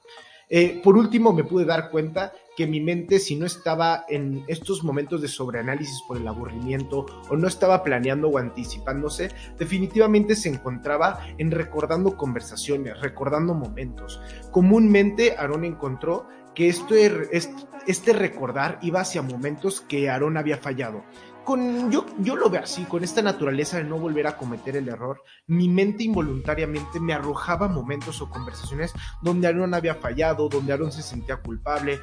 Eh, 0.48 0.80
por 0.82 0.96
último, 0.96 1.32
me 1.32 1.44
pude 1.44 1.64
dar 1.64 1.90
cuenta 1.90 2.32
que 2.56 2.66
mi 2.66 2.80
mente, 2.80 3.18
si 3.18 3.36
no 3.36 3.46
estaba 3.46 4.04
en 4.08 4.44
estos 4.46 4.84
momentos 4.84 5.20
de 5.20 5.28
sobreanálisis 5.28 6.02
por 6.06 6.16
el 6.16 6.26
aburrimiento 6.26 7.06
o 7.28 7.36
no 7.36 7.48
estaba 7.48 7.82
planeando 7.82 8.28
o 8.28 8.38
anticipándose, 8.38 9.30
definitivamente 9.58 10.36
se 10.36 10.48
encontraba 10.48 11.20
en 11.38 11.50
recordando 11.50 12.16
conversaciones, 12.16 13.00
recordando 13.00 13.54
momentos. 13.54 14.20
Comúnmente, 14.52 15.36
Aaron 15.36 15.64
encontró 15.64 16.28
que 16.54 16.68
esto, 16.68 16.94
este 17.86 18.12
recordar 18.14 18.78
iba 18.82 19.00
hacia 19.00 19.22
momentos 19.22 19.82
que 19.82 20.08
Aaron 20.08 20.38
había 20.38 20.56
fallado 20.56 21.04
con, 21.46 21.92
yo, 21.92 22.04
yo 22.18 22.34
lo 22.34 22.50
veo 22.50 22.64
así, 22.64 22.84
con 22.84 23.04
esta 23.04 23.22
naturaleza 23.22 23.78
de 23.78 23.84
no 23.84 23.98
volver 23.98 24.26
a 24.26 24.36
cometer 24.36 24.76
el 24.76 24.88
error, 24.88 25.22
mi 25.46 25.68
mente 25.68 26.02
involuntariamente 26.02 26.98
me 26.98 27.14
arrojaba 27.14 27.68
momentos 27.68 28.20
o 28.20 28.28
conversaciones 28.28 28.92
donde 29.22 29.46
Aaron 29.46 29.72
había 29.72 29.94
fallado, 29.94 30.48
donde 30.48 30.72
Aaron 30.72 30.90
se 30.90 31.02
sentía 31.02 31.36
culpable. 31.36 32.00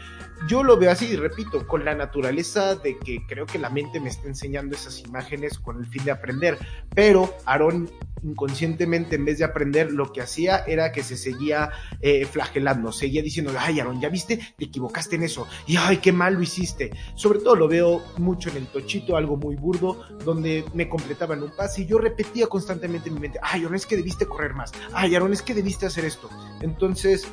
Yo 0.47 0.63
lo 0.63 0.77
veo 0.77 0.91
así, 0.91 1.07
y 1.07 1.17
repito, 1.17 1.67
con 1.67 1.83
la 1.83 1.93
naturaleza 1.93 2.75
de 2.75 2.97
que 2.97 3.27
creo 3.27 3.45
que 3.45 3.59
la 3.59 3.69
mente 3.69 3.99
me 3.99 4.07
está 4.09 4.29
enseñando 4.29 4.75
esas 4.75 5.01
imágenes 5.01 5.59
con 5.59 5.77
el 5.77 5.85
fin 5.87 6.05
de 6.05 6.11
aprender, 6.11 6.57
pero 6.95 7.35
Aaron 7.45 7.91
inconscientemente 8.23 9.17
en 9.17 9.25
vez 9.25 9.39
de 9.39 9.43
aprender 9.43 9.91
lo 9.91 10.13
que 10.13 10.21
hacía 10.21 10.63
era 10.65 10.93
que 10.93 11.03
se 11.03 11.17
seguía 11.17 11.71
eh, 11.99 12.25
flagelando, 12.25 12.93
seguía 12.93 13.21
diciendo, 13.21 13.51
ay 13.59 13.81
Aaron, 13.81 13.99
ya 13.99 14.07
viste, 14.07 14.39
te 14.57 14.65
equivocaste 14.65 15.17
en 15.17 15.23
eso, 15.23 15.45
y 15.67 15.75
ay, 15.75 15.97
qué 15.97 16.13
mal 16.13 16.35
lo 16.35 16.41
hiciste. 16.41 16.91
Sobre 17.15 17.39
todo 17.39 17.57
lo 17.57 17.67
veo 17.67 18.01
mucho 18.17 18.49
en 18.49 18.57
el 18.57 18.67
tochito, 18.67 19.17
algo 19.17 19.32
muy 19.37 19.55
burdo, 19.55 20.01
donde 20.23 20.65
me 20.73 20.89
completaban 20.89 21.43
un 21.43 21.51
pase 21.51 21.83
y 21.83 21.85
yo 21.85 21.97
repetía 21.97 22.47
constantemente 22.47 23.09
en 23.09 23.15
mi 23.15 23.21
mente, 23.21 23.39
ay, 23.41 23.61
Aaron, 23.61 23.75
es 23.75 23.85
que 23.85 23.95
debiste 23.95 24.25
correr 24.25 24.53
más, 24.53 24.71
ay, 24.93 25.15
Aaron, 25.15 25.33
es 25.33 25.41
que 25.41 25.53
debiste 25.53 25.85
hacer 25.85 26.05
esto. 26.05 26.29
Entonces, 26.61 27.27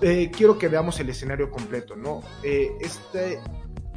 eh, 0.00 0.30
quiero 0.34 0.58
que 0.58 0.68
veamos 0.68 0.98
el 1.00 1.10
escenario 1.10 1.50
completo, 1.50 1.96
¿no? 1.96 2.22
Eh, 2.42 2.70
este 2.80 3.40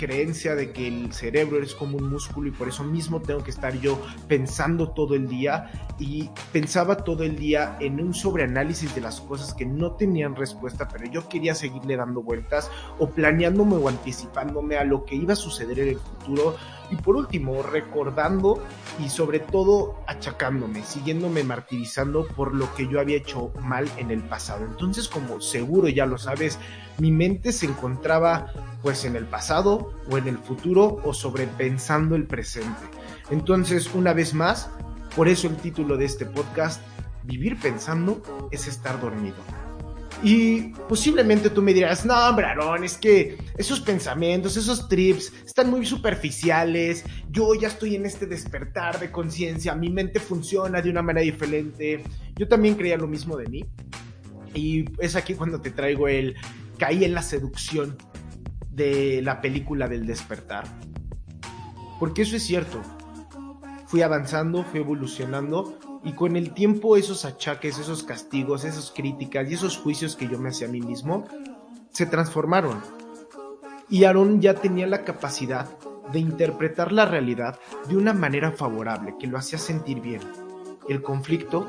creencia 0.02 0.56
de 0.56 0.72
que 0.72 0.88
el 0.88 1.14
cerebro 1.14 1.62
es 1.62 1.76
como 1.76 1.98
un 1.98 2.10
músculo 2.10 2.48
y 2.48 2.52
por 2.52 2.68
eso 2.68 2.84
mismo 2.84 3.22
tengo 3.22 3.44
que 3.44 3.52
estar 3.52 3.80
yo 3.80 4.02
pensando 4.28 4.90
todo 4.90 5.14
el 5.14 5.28
día 5.28 5.70
y 6.00 6.32
pensaba 6.52 6.98
todo 6.98 7.24
el 7.24 7.36
día 7.36 7.78
en 7.80 8.02
un 8.02 8.16
sobreanálisis 8.16 8.96
de 8.96 9.02
las 9.02 9.22
cosas 9.22 9.54
que 9.54 9.64
no 9.64 9.92
tenían 9.92 10.36
respuesta, 10.36 10.88
pero 10.88 11.06
yo 11.06 11.30
quería 11.30 11.54
seguirle 11.54 11.98
dando 11.98 12.24
vueltas 12.24 12.72
o 12.98 13.12
planeándome 13.12 13.76
o 13.76 13.88
anticipándome 13.88 14.78
a 14.78 14.86
lo 14.86 15.06
que 15.06 15.14
iba 15.14 15.34
a 15.34 15.36
suceder 15.36 15.78
en 15.78 15.90
el 15.90 16.00
futuro 16.00 16.56
y 16.92 16.96
por 16.98 17.16
último 17.16 17.64
recordando 17.64 18.62
y 19.00 19.10
sobre 19.10 19.40
todo 19.40 20.04
achacándome, 20.08 20.84
siguiéndome 20.84 21.44
martirizando 21.44 22.28
por 22.28 22.54
lo 22.54 22.74
que 22.76 22.88
yo 22.88 23.00
había 23.00 23.18
hecho 23.18 23.52
mal 23.62 23.90
en 23.98 24.12
el 24.12 24.22
pasado. 24.22 24.66
Entonces, 24.66 25.08
como 25.08 25.42
seguro 25.42 25.88
ya 25.88 26.06
lo 26.06 26.18
sabes, 26.18 26.60
mi 27.00 27.12
mente 27.12 27.54
se 27.54 27.66
encontraba 27.66 28.52
pues 28.82 29.06
en 29.06 29.16
el 29.16 29.26
pasado 29.26 29.94
o 30.10 30.18
en 30.18 30.28
el 30.28 30.38
futuro 30.38 31.00
o 31.04 31.14
sobrepensando 31.14 32.16
el 32.16 32.28
presente. 32.28 32.82
Entonces, 33.30 33.94
una 33.96 34.14
vez 34.14 34.34
más, 34.34 34.70
por 35.16 35.28
eso 35.28 35.48
el 35.48 35.56
título 35.56 35.98
de 35.98 36.06
este 36.06 36.26
podcast, 36.26 36.82
Vivir 37.24 37.60
pensando 37.60 38.50
es 38.52 38.68
estar 38.68 39.00
dormido. 39.00 39.36
Y 40.24 40.74
posiblemente 40.88 41.50
tú 41.50 41.64
me 41.64 41.74
dirás, 41.74 42.06
no, 42.06 42.14
Aaron, 42.14 42.84
es 42.84 42.98
que 42.98 43.38
esos 43.58 43.80
pensamientos, 43.80 44.56
esos 44.56 44.88
trips 44.88 45.34
están 45.46 45.72
muy 45.72 45.86
superficiales. 45.86 47.04
Yo 47.30 47.56
ya 47.56 47.70
estoy 47.70 47.96
en 47.96 48.06
este 48.06 48.28
despertar 48.28 49.00
de 49.00 49.12
conciencia, 49.12 49.74
mi 49.74 49.90
mente 49.90 50.20
funciona 50.20 50.82
de 50.82 50.92
una 50.92 51.02
manera 51.02 51.24
diferente. 51.24 52.04
Yo 52.36 52.48
también 52.48 52.76
creía 52.76 52.98
lo 52.98 53.08
mismo 53.08 53.36
de 53.36 53.48
mí. 53.48 53.66
Y 54.54 54.86
es 55.00 55.16
aquí 55.16 55.34
cuando 55.34 55.60
te 55.60 55.72
traigo 55.72 56.08
el 56.08 56.36
caí 56.78 57.04
en 57.04 57.14
la 57.14 57.24
seducción 57.24 57.98
de 58.70 59.22
la 59.24 59.42
película 59.42 59.88
del 59.88 60.06
despertar. 60.06 60.66
Porque 62.00 62.22
eso 62.22 62.36
es 62.36 62.44
cierto. 62.44 62.82
Fui 63.88 64.04
avanzando, 64.04 64.64
fui 64.64 64.80
evolucionando 64.82 65.78
y 66.04 66.14
con 66.14 66.36
el 66.36 66.54
tiempo 66.54 66.98
esos 66.98 67.26
achaques, 67.26 67.78
esos 67.78 68.04
castigos, 68.04 68.64
esas 68.64 68.92
críticas 68.92 69.50
y 69.50 69.54
esos 69.54 69.78
juicios 69.78 70.16
que 70.16 70.28
yo 70.28 70.40
me 70.40 70.50
hacía 70.50 70.68
a 70.68 70.72
mí 70.72 70.82
mismo 70.82 71.26
se 71.92 72.06
transformaron. 72.06 72.82
Y 73.90 74.06
Aarón 74.06 74.42
ya 74.42 74.56
tenía 74.56 74.88
la 74.88 75.04
capacidad 75.04 75.68
de 76.12 76.20
interpretar 76.20 76.92
la 76.92 77.06
realidad 77.06 77.60
de 77.88 77.98
una 77.98 78.14
manera 78.14 78.52
favorable, 78.52 79.16
que 79.20 79.28
lo 79.28 79.38
hacía 79.38 79.60
sentir 79.60 80.02
bien. 80.02 80.22
El 80.90 81.02
conflicto 81.02 81.68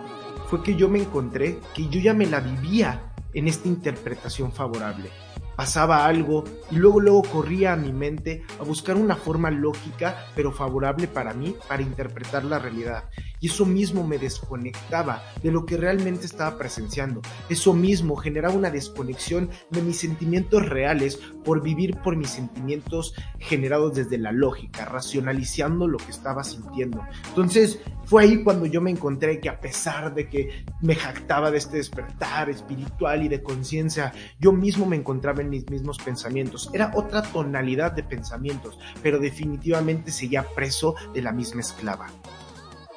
fue 0.48 0.62
que 0.62 0.76
yo 0.76 0.88
me 0.88 1.00
encontré 1.00 1.58
que 1.74 1.88
yo 1.88 2.00
ya 2.00 2.14
me 2.14 2.26
la 2.26 2.40
vivía 2.40 3.12
en 3.34 3.48
esta 3.48 3.68
interpretación 3.68 4.52
favorable 4.52 5.10
pasaba 5.56 6.06
algo 6.06 6.44
y 6.70 6.76
luego 6.76 7.00
luego 7.00 7.22
corría 7.22 7.74
a 7.74 7.76
mi 7.76 7.92
mente 7.92 8.42
a 8.58 8.64
buscar 8.64 8.96
una 8.96 9.16
forma 9.16 9.50
lógica 9.50 10.26
pero 10.34 10.52
favorable 10.52 11.06
para 11.08 11.34
mí 11.34 11.54
para 11.68 11.82
interpretar 11.82 12.44
la 12.44 12.58
realidad. 12.58 13.04
Y 13.42 13.48
eso 13.48 13.66
mismo 13.66 14.06
me 14.06 14.18
desconectaba 14.18 15.20
de 15.42 15.50
lo 15.50 15.66
que 15.66 15.76
realmente 15.76 16.24
estaba 16.24 16.56
presenciando. 16.56 17.20
Eso 17.48 17.74
mismo 17.74 18.14
generaba 18.14 18.54
una 18.54 18.70
desconexión 18.70 19.50
de 19.70 19.82
mis 19.82 19.98
sentimientos 19.98 20.64
reales 20.68 21.18
por 21.44 21.60
vivir 21.60 21.96
por 22.04 22.16
mis 22.16 22.30
sentimientos 22.30 23.14
generados 23.40 23.94
desde 23.94 24.16
la 24.16 24.30
lógica, 24.30 24.84
racionalizando 24.84 25.88
lo 25.88 25.98
que 25.98 26.12
estaba 26.12 26.44
sintiendo. 26.44 27.02
Entonces 27.30 27.80
fue 28.04 28.22
ahí 28.22 28.44
cuando 28.44 28.66
yo 28.66 28.80
me 28.80 28.92
encontré 28.92 29.40
que 29.40 29.48
a 29.48 29.60
pesar 29.60 30.14
de 30.14 30.28
que 30.28 30.64
me 30.80 30.94
jactaba 30.94 31.50
de 31.50 31.58
este 31.58 31.78
despertar 31.78 32.48
espiritual 32.48 33.24
y 33.24 33.28
de 33.28 33.42
conciencia, 33.42 34.12
yo 34.38 34.52
mismo 34.52 34.86
me 34.86 34.94
encontraba 34.94 35.42
en 35.42 35.50
mis 35.50 35.68
mismos 35.68 35.98
pensamientos. 35.98 36.70
Era 36.72 36.92
otra 36.94 37.22
tonalidad 37.22 37.90
de 37.90 38.04
pensamientos, 38.04 38.78
pero 39.02 39.18
definitivamente 39.18 40.12
seguía 40.12 40.46
preso 40.54 40.94
de 41.12 41.22
la 41.22 41.32
misma 41.32 41.62
esclava. 41.62 42.06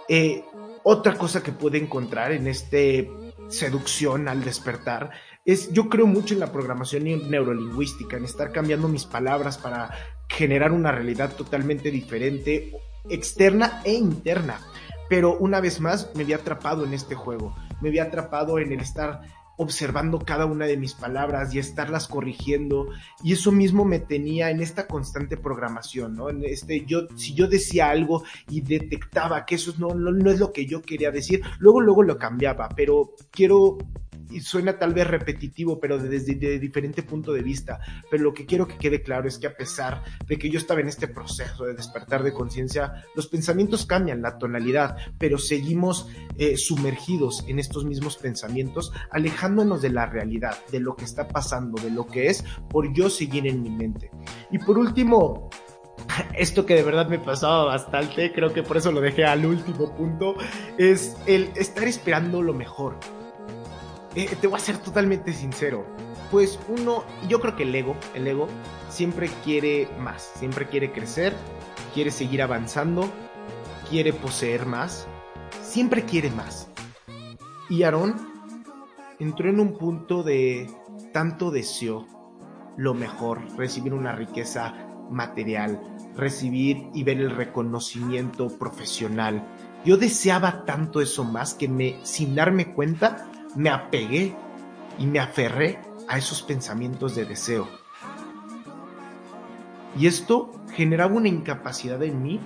Eh, 0.07 0.43
otra 0.83 1.15
cosa 1.15 1.41
que 1.41 1.51
pude 1.51 1.77
encontrar 1.77 2.31
en 2.31 2.47
este 2.47 3.09
seducción 3.49 4.27
al 4.27 4.43
despertar 4.43 5.11
es, 5.45 5.71
yo 5.71 5.89
creo 5.89 6.07
mucho 6.07 6.33
en 6.33 6.39
la 6.39 6.51
programación 6.51 7.03
neurolingüística, 7.29 8.17
en 8.17 8.25
estar 8.25 8.51
cambiando 8.51 8.87
mis 8.87 9.05
palabras 9.05 9.57
para 9.57 9.91
generar 10.27 10.71
una 10.71 10.91
realidad 10.91 11.35
totalmente 11.35 11.91
diferente, 11.91 12.71
externa 13.09 13.81
e 13.83 13.93
interna. 13.93 14.59
Pero 15.07 15.37
una 15.37 15.59
vez 15.59 15.79
más 15.79 16.09
me 16.15 16.23
había 16.23 16.37
atrapado 16.37 16.83
en 16.83 16.93
este 16.93 17.13
juego, 17.13 17.55
me 17.81 17.89
había 17.89 18.03
atrapado 18.03 18.57
en 18.57 18.71
el 18.71 18.79
estar 18.79 19.21
observando 19.57 20.19
cada 20.19 20.45
una 20.45 20.65
de 20.65 20.77
mis 20.77 20.93
palabras 20.93 21.53
y 21.53 21.59
estarlas 21.59 22.07
corrigiendo 22.07 22.87
y 23.23 23.33
eso 23.33 23.51
mismo 23.51 23.85
me 23.85 23.99
tenía 23.99 24.49
en 24.49 24.61
esta 24.61 24.87
constante 24.87 25.37
programación, 25.37 26.15
¿no? 26.15 26.29
En 26.29 26.43
este 26.43 26.85
yo 26.85 27.07
si 27.15 27.33
yo 27.33 27.47
decía 27.47 27.89
algo 27.89 28.23
y 28.49 28.61
detectaba 28.61 29.45
que 29.45 29.55
eso 29.55 29.73
no, 29.77 29.89
no, 29.89 30.11
no 30.11 30.31
es 30.31 30.39
lo 30.39 30.51
que 30.51 30.65
yo 30.65 30.81
quería 30.81 31.11
decir, 31.11 31.41
luego 31.59 31.81
luego 31.81 32.03
lo 32.03 32.17
cambiaba, 32.17 32.69
pero 32.69 33.11
quiero 33.31 33.77
y 34.29 34.41
suena 34.41 34.77
tal 34.77 34.93
vez 34.93 35.07
repetitivo, 35.07 35.79
pero 35.79 35.97
desde 35.97 36.35
de 36.35 36.59
diferente 36.59 37.03
punto 37.03 37.33
de 37.33 37.41
vista. 37.41 37.79
Pero 38.09 38.23
lo 38.23 38.33
que 38.33 38.45
quiero 38.45 38.67
que 38.67 38.77
quede 38.77 39.01
claro 39.01 39.27
es 39.27 39.37
que 39.37 39.47
a 39.47 39.55
pesar 39.55 40.03
de 40.27 40.37
que 40.37 40.49
yo 40.49 40.59
estaba 40.59 40.81
en 40.81 40.87
este 40.87 41.07
proceso 41.07 41.65
de 41.65 41.73
despertar 41.73 42.23
de 42.23 42.33
conciencia, 42.33 43.03
los 43.15 43.27
pensamientos 43.27 43.85
cambian 43.85 44.21
la 44.21 44.37
tonalidad, 44.37 44.97
pero 45.17 45.37
seguimos 45.37 46.07
eh, 46.37 46.57
sumergidos 46.57 47.45
en 47.47 47.59
estos 47.59 47.85
mismos 47.85 48.17
pensamientos, 48.17 48.91
alejándonos 49.11 49.81
de 49.81 49.89
la 49.89 50.05
realidad, 50.05 50.57
de 50.71 50.79
lo 50.79 50.95
que 50.95 51.05
está 51.05 51.27
pasando, 51.27 51.81
de 51.81 51.91
lo 51.91 52.07
que 52.07 52.27
es, 52.27 52.43
por 52.69 52.93
yo 52.93 53.09
seguir 53.09 53.47
en 53.47 53.61
mi 53.61 53.69
mente. 53.69 54.11
Y 54.51 54.59
por 54.59 54.77
último, 54.77 55.49
esto 56.37 56.65
que 56.65 56.75
de 56.75 56.83
verdad 56.83 57.07
me 57.07 57.19
pasaba 57.19 57.65
bastante, 57.65 58.31
creo 58.33 58.53
que 58.53 58.63
por 58.63 58.77
eso 58.77 58.91
lo 58.91 59.01
dejé 59.01 59.25
al 59.25 59.45
último 59.45 59.95
punto, 59.95 60.35
es 60.77 61.15
el 61.25 61.49
estar 61.55 61.87
esperando 61.87 62.41
lo 62.41 62.53
mejor. 62.53 62.99
Eh, 64.15 64.33
te 64.39 64.47
voy 64.47 64.57
a 64.57 64.63
ser 64.63 64.77
totalmente 64.77 65.33
sincero. 65.33 65.85
Pues 66.31 66.57
uno, 66.69 67.03
yo 67.27 67.41
creo 67.41 67.55
que 67.55 67.63
el 67.63 67.75
ego, 67.75 67.95
el 68.13 68.25
ego 68.27 68.47
siempre 68.89 69.29
quiere 69.43 69.89
más, 69.99 70.31
siempre 70.35 70.67
quiere 70.67 70.91
crecer, 70.93 71.33
quiere 71.93 72.11
seguir 72.11 72.41
avanzando, 72.41 73.09
quiere 73.89 74.13
poseer 74.13 74.65
más, 74.65 75.05
siempre 75.61 76.03
quiere 76.03 76.29
más. 76.31 76.69
Y 77.69 77.83
Aarón 77.83 78.15
entró 79.19 79.49
en 79.49 79.59
un 79.59 79.77
punto 79.77 80.23
de 80.23 80.69
tanto 81.11 81.51
deseo 81.51 82.07
lo 82.77 82.93
mejor, 82.93 83.41
recibir 83.57 83.93
una 83.93 84.13
riqueza 84.13 84.73
material, 85.09 85.81
recibir 86.15 86.87
y 86.93 87.03
ver 87.03 87.19
el 87.19 87.31
reconocimiento 87.31 88.47
profesional. 88.57 89.45
Yo 89.83 89.97
deseaba 89.97 90.65
tanto 90.65 91.01
eso 91.01 91.23
más 91.23 91.53
que 91.53 91.67
me, 91.67 91.99
sin 92.03 92.33
darme 92.33 92.73
cuenta, 92.73 93.29
me 93.55 93.69
apegué 93.69 94.35
y 94.99 95.07
me 95.07 95.19
aferré 95.19 95.79
a 96.07 96.17
esos 96.17 96.41
pensamientos 96.41 97.15
de 97.15 97.25
deseo. 97.25 97.67
Y 99.97 100.07
esto 100.07 100.51
generaba 100.73 101.15
una 101.15 101.29
incapacidad 101.29 102.03
en 102.03 102.21
mí 102.21 102.41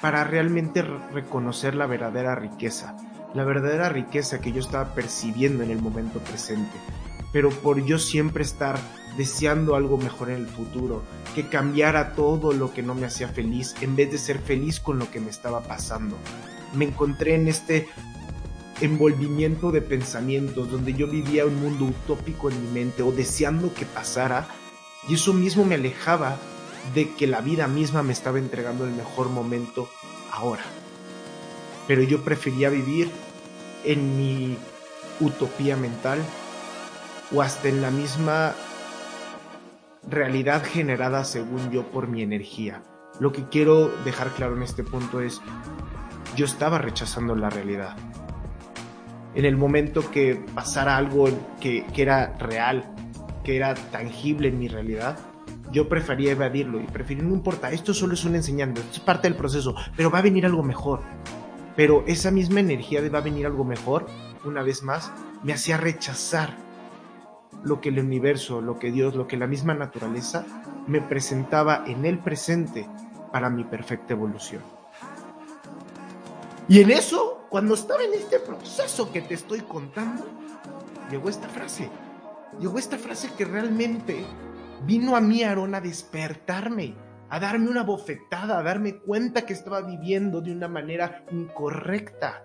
para 0.00 0.24
realmente 0.24 0.82
reconocer 0.82 1.74
la 1.74 1.86
verdadera 1.86 2.34
riqueza, 2.34 2.96
la 3.34 3.44
verdadera 3.44 3.88
riqueza 3.88 4.40
que 4.40 4.52
yo 4.52 4.60
estaba 4.60 4.94
percibiendo 4.94 5.62
en 5.64 5.70
el 5.70 5.82
momento 5.82 6.20
presente. 6.20 6.76
Pero 7.32 7.50
por 7.50 7.84
yo 7.84 7.98
siempre 7.98 8.44
estar 8.44 8.78
deseando 9.16 9.74
algo 9.74 9.96
mejor 9.96 10.30
en 10.30 10.36
el 10.36 10.46
futuro, 10.46 11.02
que 11.34 11.48
cambiara 11.48 12.14
todo 12.14 12.52
lo 12.52 12.72
que 12.72 12.82
no 12.82 12.94
me 12.94 13.06
hacía 13.06 13.28
feliz, 13.28 13.74
en 13.80 13.96
vez 13.96 14.12
de 14.12 14.18
ser 14.18 14.38
feliz 14.38 14.78
con 14.78 14.98
lo 14.98 15.10
que 15.10 15.20
me 15.20 15.30
estaba 15.30 15.62
pasando. 15.62 16.16
Me 16.74 16.84
encontré 16.84 17.34
en 17.34 17.48
este 17.48 17.88
envolvimiento 18.84 19.72
de 19.72 19.82
pensamientos 19.82 20.70
donde 20.70 20.94
yo 20.94 21.06
vivía 21.06 21.46
un 21.46 21.60
mundo 21.60 21.86
utópico 21.86 22.50
en 22.50 22.62
mi 22.62 22.70
mente 22.70 23.02
o 23.02 23.12
deseando 23.12 23.72
que 23.72 23.86
pasara 23.86 24.48
y 25.08 25.14
eso 25.14 25.32
mismo 25.32 25.64
me 25.64 25.74
alejaba 25.74 26.38
de 26.94 27.14
que 27.14 27.26
la 27.26 27.40
vida 27.40 27.66
misma 27.66 28.02
me 28.02 28.12
estaba 28.12 28.38
entregando 28.38 28.84
el 28.84 28.92
mejor 28.92 29.30
momento 29.30 29.88
ahora. 30.30 30.62
Pero 31.86 32.02
yo 32.02 32.22
prefería 32.22 32.70
vivir 32.70 33.10
en 33.84 34.16
mi 34.18 34.56
utopía 35.20 35.76
mental 35.76 36.18
o 37.34 37.42
hasta 37.42 37.68
en 37.68 37.80
la 37.80 37.90
misma 37.90 38.54
realidad 40.08 40.62
generada 40.64 41.24
según 41.24 41.70
yo 41.70 41.90
por 41.90 42.08
mi 42.08 42.22
energía. 42.22 42.82
Lo 43.20 43.32
que 43.32 43.48
quiero 43.48 43.88
dejar 44.04 44.30
claro 44.30 44.56
en 44.56 44.62
este 44.62 44.82
punto 44.82 45.20
es, 45.20 45.40
yo 46.36 46.44
estaba 46.44 46.78
rechazando 46.78 47.34
la 47.36 47.48
realidad 47.48 47.96
en 49.34 49.44
el 49.44 49.56
momento 49.56 50.10
que 50.10 50.40
pasara 50.54 50.96
algo 50.96 51.28
que, 51.60 51.84
era 51.96 52.34
real, 52.38 52.84
que 53.42 53.56
era 53.56 53.74
tangible 53.74 54.48
en 54.48 54.58
mi 54.58 54.68
realidad, 54.68 55.18
yo 55.72 55.88
prefería 55.88 56.32
evadirlo 56.32 56.80
y 56.80 56.84
preferí, 56.84 57.20
no 57.20 57.34
importa, 57.34 57.72
esto 57.72 57.92
solo 57.94 58.14
es 58.14 58.24
un 58.24 58.36
enseñando, 58.36 58.80
esto 58.80 58.94
es 58.94 59.00
parte 59.00 59.28
del 59.28 59.36
proceso, 59.36 59.74
pero 59.96 60.10
va 60.10 60.20
a 60.20 60.22
venir 60.22 60.46
algo 60.46 60.62
mejor. 60.62 61.00
Pero 61.74 62.04
esa 62.06 62.30
misma 62.30 62.60
energía 62.60 63.02
de 63.02 63.08
va 63.08 63.18
a 63.18 63.22
venir 63.22 63.46
algo 63.46 63.64
mejor, 63.64 64.06
una 64.44 64.62
vez 64.62 64.82
más, 64.82 65.12
me 65.42 65.52
hacía 65.52 65.76
rechazar 65.76 66.56
lo 67.64 67.80
que 67.80 67.88
el 67.88 67.98
universo, 67.98 68.60
lo 68.60 68.78
que 68.78 68.92
Dios, 68.92 69.14
lo 69.16 69.26
que 69.26 69.36
la 69.36 69.46
misma 69.46 69.74
naturaleza 69.74 70.46
me 70.86 71.00
presentaba 71.00 71.82
en 71.86 72.04
el 72.04 72.18
presente 72.18 72.86
para 73.32 73.50
mi 73.50 73.64
perfecta 73.64 74.12
evolución. 74.12 74.62
Y 76.68 76.80
en 76.80 76.90
eso 76.90 77.43
cuando 77.54 77.74
estaba 77.74 78.02
en 78.02 78.14
este 78.14 78.40
proceso 78.40 79.12
que 79.12 79.20
te 79.20 79.34
estoy 79.34 79.60
contando, 79.60 80.24
llegó 81.08 81.28
esta 81.28 81.48
frase. 81.48 81.88
Llegó 82.58 82.80
esta 82.80 82.98
frase 82.98 83.30
que 83.38 83.44
realmente 83.44 84.24
vino 84.84 85.14
a 85.14 85.20
mí, 85.20 85.44
Aarón, 85.44 85.72
a 85.76 85.80
despertarme, 85.80 86.96
a 87.30 87.38
darme 87.38 87.70
una 87.70 87.84
bofetada, 87.84 88.58
a 88.58 88.62
darme 88.64 88.98
cuenta 88.98 89.46
que 89.46 89.52
estaba 89.52 89.82
viviendo 89.82 90.40
de 90.40 90.50
una 90.50 90.66
manera 90.66 91.24
incorrecta. 91.30 92.44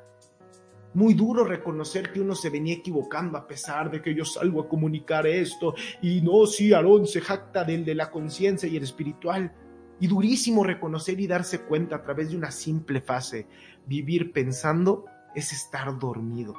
Muy 0.93 1.15
duro 1.15 1.43
reconocer 1.43 2.13
que 2.13 2.21
uno 2.21 2.35
se 2.35 2.51
venía 2.51 2.75
equivocando 2.75 3.35
a 3.35 3.47
pesar 3.47 3.89
de 3.89 4.03
que 4.03 4.13
yo 4.13 4.25
salgo 4.25 4.61
a 4.61 4.69
comunicar 4.69 5.25
esto 5.25 5.73
y 6.03 6.21
no, 6.21 6.45
sí, 6.45 6.71
Aarón 6.71 7.07
se 7.07 7.21
jacta 7.21 7.63
del 7.63 7.83
de 7.83 7.95
la 7.95 8.11
conciencia 8.11 8.69
y 8.69 8.77
el 8.77 8.83
espiritual. 8.83 9.51
Y 9.99 10.07
durísimo 10.07 10.63
reconocer 10.63 11.19
y 11.19 11.27
darse 11.27 11.61
cuenta 11.61 11.97
a 11.97 12.03
través 12.03 12.31
de 12.31 12.37
una 12.37 12.51
simple 12.51 13.01
fase. 13.01 13.47
Vivir 13.85 14.31
pensando 14.31 15.05
es 15.35 15.51
estar 15.51 15.97
dormido. 15.99 16.55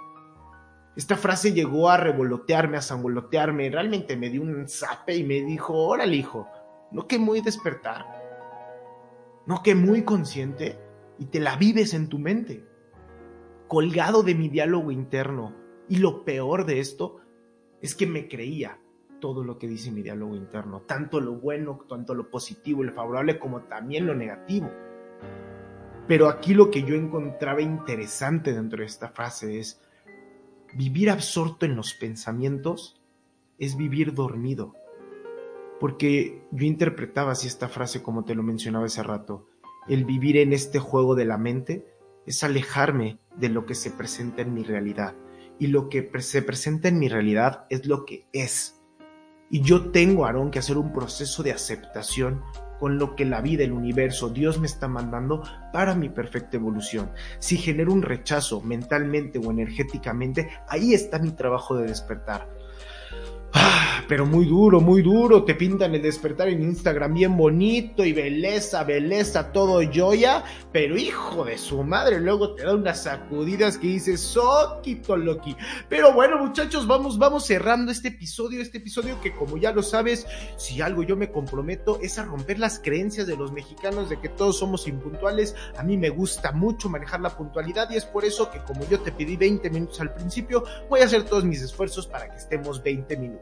Esta 0.96 1.16
frase 1.16 1.52
llegó 1.52 1.88
a 1.88 1.96
revolotearme, 1.96 2.76
a 2.76 2.82
sangolotearme. 2.82 3.70
Realmente 3.70 4.16
me 4.16 4.28
dio 4.28 4.42
un 4.42 4.68
zape 4.68 5.16
y 5.16 5.24
me 5.24 5.40
dijo, 5.42 5.74
órale 5.74 6.16
hijo, 6.16 6.48
no 6.90 7.06
que 7.06 7.18
muy 7.18 7.40
despertar. 7.40 8.04
No 9.46 9.62
que 9.62 9.74
muy 9.74 10.02
consciente 10.02 10.78
y 11.18 11.26
te 11.26 11.40
la 11.40 11.56
vives 11.56 11.94
en 11.94 12.08
tu 12.08 12.18
mente. 12.18 12.64
Colgado 13.68 14.22
de 14.22 14.34
mi 14.34 14.48
diálogo 14.48 14.90
interno. 14.90 15.54
Y 15.88 15.96
lo 15.96 16.24
peor 16.24 16.66
de 16.66 16.80
esto 16.80 17.20
es 17.80 17.94
que 17.94 18.06
me 18.06 18.28
creía 18.28 18.78
todo 19.20 19.44
lo 19.44 19.58
que 19.58 19.68
dice 19.68 19.92
mi 19.92 20.02
diálogo 20.02 20.34
interno, 20.34 20.80
tanto 20.80 21.20
lo 21.20 21.34
bueno, 21.34 21.78
tanto 21.88 22.14
lo 22.14 22.30
positivo, 22.30 22.82
lo 22.82 22.92
favorable, 22.92 23.38
como 23.38 23.62
también 23.62 24.06
lo 24.06 24.14
negativo. 24.14 24.70
Pero 26.08 26.28
aquí 26.28 26.54
lo 26.54 26.70
que 26.70 26.82
yo 26.82 26.96
encontraba 26.96 27.60
interesante 27.60 28.52
dentro 28.52 28.80
de 28.80 28.86
esta 28.86 29.10
frase 29.10 29.60
es, 29.60 29.80
vivir 30.74 31.10
absorto 31.10 31.66
en 31.66 31.76
los 31.76 31.94
pensamientos 31.94 33.00
es 33.58 33.76
vivir 33.76 34.14
dormido. 34.14 34.74
porque 35.80 36.42
yo 36.50 36.66
interpretaba 36.66 37.32
así 37.32 37.46
esta 37.48 37.68
frase 37.68 38.02
como 38.02 38.24
te 38.24 38.34
lo 38.34 38.42
mencionaba 38.42 38.84
hace 38.84 39.02
rato. 39.02 39.48
El 39.88 40.04
vivir 40.04 40.36
en 40.36 40.52
este 40.52 40.78
juego 40.78 41.14
de 41.14 41.24
la 41.24 41.38
mente 41.38 41.86
es 42.26 42.44
alejarme 42.44 43.18
de 43.36 43.48
lo 43.48 43.64
que 43.64 43.74
se 43.74 43.90
presenta 43.90 44.42
en 44.42 44.52
mi 44.52 44.62
realidad. 44.62 45.16
Y 45.58 45.68
lo 45.68 45.88
que 45.88 46.10
se 46.20 46.42
presenta 46.42 46.88
en 46.88 46.98
mi 46.98 47.08
realidad 47.08 47.66
es 47.70 47.86
lo 47.86 48.04
que 48.04 48.26
es. 48.32 48.79
Y 49.52 49.62
yo 49.62 49.90
tengo, 49.90 50.24
Aarón, 50.24 50.52
que 50.52 50.60
hacer 50.60 50.78
un 50.78 50.92
proceso 50.92 51.42
de 51.42 51.50
aceptación 51.50 52.40
con 52.78 52.98
lo 52.98 53.16
que 53.16 53.24
la 53.24 53.40
vida, 53.40 53.64
el 53.64 53.72
universo, 53.72 54.30
Dios 54.30 54.60
me 54.60 54.66
está 54.66 54.86
mandando 54.86 55.42
para 55.72 55.96
mi 55.96 56.08
perfecta 56.08 56.56
evolución. 56.56 57.10
Si 57.40 57.56
genero 57.56 57.92
un 57.92 58.02
rechazo 58.02 58.60
mentalmente 58.60 59.40
o 59.40 59.50
energéticamente, 59.50 60.48
ahí 60.68 60.94
está 60.94 61.18
mi 61.18 61.32
trabajo 61.32 61.76
de 61.76 61.88
despertar. 61.88 62.48
Ah, 63.52 64.04
pero 64.06 64.26
muy 64.26 64.44
duro, 64.44 64.80
muy 64.80 65.02
duro. 65.02 65.44
Te 65.44 65.54
pintan 65.54 65.94
el 65.94 66.02
despertar 66.02 66.48
en 66.48 66.62
Instagram 66.62 67.14
bien 67.14 67.36
bonito 67.36 68.04
y 68.04 68.12
belleza, 68.12 68.84
belleza, 68.84 69.52
todo 69.52 69.80
joya. 69.92 70.44
Pero 70.72 70.96
hijo 70.96 71.44
de 71.44 71.58
su 71.58 71.82
madre, 71.82 72.20
luego 72.20 72.54
te 72.54 72.64
da 72.64 72.74
unas 72.74 73.04
sacudidas 73.04 73.78
que 73.78 73.88
dices, 73.88 74.20
soquito 74.20 75.16
loki. 75.16 75.56
Pero 75.88 76.12
bueno, 76.12 76.38
muchachos, 76.38 76.86
vamos, 76.86 77.18
vamos 77.18 77.46
cerrando 77.46 77.90
este 77.90 78.08
episodio. 78.08 78.62
Este 78.62 78.78
episodio 78.78 79.20
que, 79.20 79.32
como 79.32 79.56
ya 79.56 79.72
lo 79.72 79.82
sabes, 79.82 80.26
si 80.56 80.80
algo 80.80 81.02
yo 81.02 81.16
me 81.16 81.30
comprometo 81.30 81.98
es 82.02 82.18
a 82.18 82.24
romper 82.24 82.58
las 82.58 82.78
creencias 82.78 83.26
de 83.26 83.36
los 83.36 83.52
mexicanos 83.52 84.08
de 84.08 84.20
que 84.20 84.28
todos 84.28 84.58
somos 84.58 84.86
impuntuales. 84.86 85.56
A 85.76 85.82
mí 85.82 85.96
me 85.96 86.10
gusta 86.10 86.52
mucho 86.52 86.88
manejar 86.88 87.20
la 87.20 87.36
puntualidad 87.36 87.90
y 87.90 87.96
es 87.96 88.04
por 88.04 88.24
eso 88.24 88.50
que, 88.50 88.60
como 88.60 88.88
yo 88.88 89.00
te 89.00 89.12
pedí 89.12 89.36
20 89.36 89.70
minutos 89.70 90.00
al 90.00 90.14
principio, 90.14 90.64
voy 90.88 91.00
a 91.00 91.04
hacer 91.04 91.24
todos 91.24 91.44
mis 91.44 91.62
esfuerzos 91.62 92.06
para 92.06 92.28
que 92.28 92.36
estemos 92.36 92.82
20 92.82 93.16
minutos. 93.16 93.39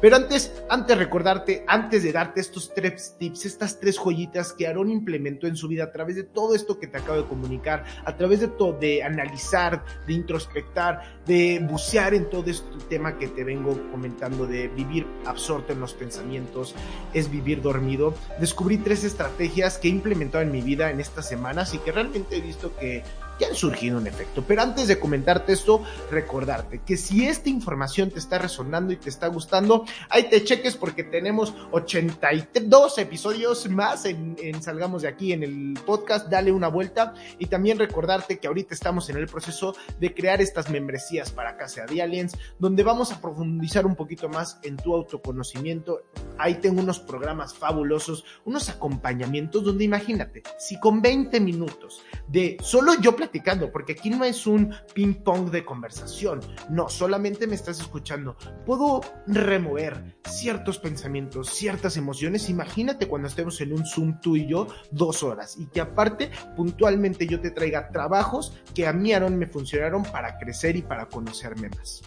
Pero 0.00 0.16
antes, 0.16 0.52
antes 0.68 0.98
recordarte, 0.98 1.64
antes 1.66 2.02
de 2.02 2.12
darte 2.12 2.40
estos 2.40 2.72
tres 2.74 3.16
tips, 3.18 3.46
estas 3.46 3.78
tres 3.78 3.98
joyitas 3.98 4.52
que 4.52 4.66
Aarón 4.66 4.90
implementó 4.90 5.46
en 5.46 5.56
su 5.56 5.68
vida 5.68 5.84
a 5.84 5.92
través 5.92 6.16
de 6.16 6.24
todo 6.24 6.54
esto 6.54 6.78
que 6.78 6.86
te 6.86 6.98
acabo 6.98 7.22
de 7.22 7.28
comunicar, 7.28 7.84
a 8.04 8.16
través 8.16 8.40
de 8.40 8.48
todo, 8.48 8.72
de 8.72 9.02
analizar, 9.02 9.84
de 10.06 10.12
introspectar, 10.14 11.22
de 11.26 11.64
bucear 11.68 12.14
en 12.14 12.28
todo 12.30 12.50
este 12.50 12.66
tema 12.88 13.18
que 13.18 13.28
te 13.28 13.44
vengo 13.44 13.78
comentando, 13.90 14.46
de 14.46 14.68
vivir 14.68 15.06
absorto 15.24 15.72
en 15.72 15.80
los 15.80 15.94
pensamientos, 15.94 16.74
es 17.14 17.30
vivir 17.30 17.62
dormido. 17.62 18.14
Descubrí 18.40 18.78
tres 18.78 19.04
estrategias 19.04 19.78
que 19.78 19.88
he 19.88 19.90
implementado 19.90 20.42
en 20.42 20.50
mi 20.50 20.62
vida 20.62 20.90
en 20.90 21.00
estas 21.00 21.28
semanas 21.28 21.74
y 21.74 21.78
que 21.78 21.92
realmente 21.92 22.36
he 22.36 22.40
visto 22.40 22.74
que 22.76 23.04
que 23.42 23.48
han 23.48 23.56
surgido 23.56 23.98
un 23.98 24.06
efecto. 24.06 24.44
Pero 24.46 24.62
antes 24.62 24.86
de 24.86 25.00
comentarte 25.00 25.52
esto, 25.52 25.82
recordarte 26.12 26.80
que 26.86 26.96
si 26.96 27.26
esta 27.26 27.48
información 27.48 28.08
te 28.08 28.20
está 28.20 28.38
resonando 28.38 28.92
y 28.92 28.96
te 28.96 29.08
está 29.08 29.26
gustando, 29.26 29.84
ahí 30.10 30.28
te 30.28 30.44
cheques 30.44 30.76
porque 30.76 31.02
tenemos 31.02 31.52
82 31.72 32.98
episodios 32.98 33.68
más 33.68 34.04
en, 34.04 34.22
Salgamos 34.62 35.02
de 35.02 35.08
aquí 35.08 35.32
en 35.32 35.42
el 35.42 35.76
podcast. 35.84 36.28
Dale 36.28 36.52
una 36.52 36.68
vuelta 36.68 37.14
y 37.40 37.46
también 37.46 37.80
recordarte 37.80 38.38
que 38.38 38.46
ahorita 38.46 38.74
estamos 38.74 39.10
en 39.10 39.16
el 39.16 39.26
proceso 39.26 39.74
de 39.98 40.14
crear 40.14 40.40
estas 40.40 40.70
membresías 40.70 41.32
para 41.32 41.56
Casa 41.56 41.84
de 41.86 42.00
Aliens, 42.00 42.38
donde 42.60 42.84
vamos 42.84 43.10
a 43.10 43.20
profundizar 43.20 43.86
un 43.86 43.96
poquito 43.96 44.28
más 44.28 44.60
en 44.62 44.76
tu 44.76 44.94
autoconocimiento. 44.94 46.02
Ahí 46.38 46.56
tengo 46.56 46.80
unos 46.80 47.00
programas 47.00 47.54
fabulosos, 47.54 48.24
unos 48.44 48.68
acompañamientos 48.68 49.64
donde 49.64 49.82
imagínate, 49.82 50.44
si 50.60 50.78
con 50.78 51.02
20 51.02 51.40
minutos 51.40 52.02
de 52.28 52.56
solo 52.62 52.92
yo 53.00 53.16
platicando, 53.16 53.31
porque 53.72 53.92
aquí 53.92 54.10
no 54.10 54.24
es 54.24 54.46
un 54.46 54.74
ping 54.94 55.14
pong 55.14 55.50
de 55.50 55.64
conversación, 55.64 56.40
no, 56.68 56.88
solamente 56.88 57.46
me 57.46 57.54
estás 57.54 57.80
escuchando. 57.80 58.36
Puedo 58.66 59.00
remover 59.26 60.16
ciertos 60.28 60.78
pensamientos, 60.78 61.48
ciertas 61.50 61.96
emociones. 61.96 62.50
Imagínate 62.50 63.08
cuando 63.08 63.28
estemos 63.28 63.60
en 63.60 63.72
un 63.72 63.86
Zoom 63.86 64.20
tú 64.20 64.36
y 64.36 64.46
yo 64.46 64.66
dos 64.90 65.22
horas 65.22 65.56
y 65.58 65.66
que 65.66 65.80
aparte 65.80 66.30
puntualmente 66.56 67.26
yo 67.26 67.40
te 67.40 67.50
traiga 67.50 67.88
trabajos 67.90 68.58
que 68.74 68.86
a 68.86 68.92
mí, 68.92 69.12
me 69.12 69.46
funcionaron 69.46 70.02
para 70.04 70.38
crecer 70.38 70.76
y 70.76 70.82
para 70.82 71.06
conocerme 71.06 71.68
más. 71.70 72.02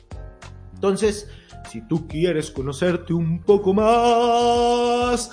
Entonces, 0.73 1.29
si 1.71 1.81
tú 1.81 2.07
quieres 2.07 2.51
conocerte 2.51 3.13
un 3.13 3.41
poco 3.41 3.73
más, 3.73 5.29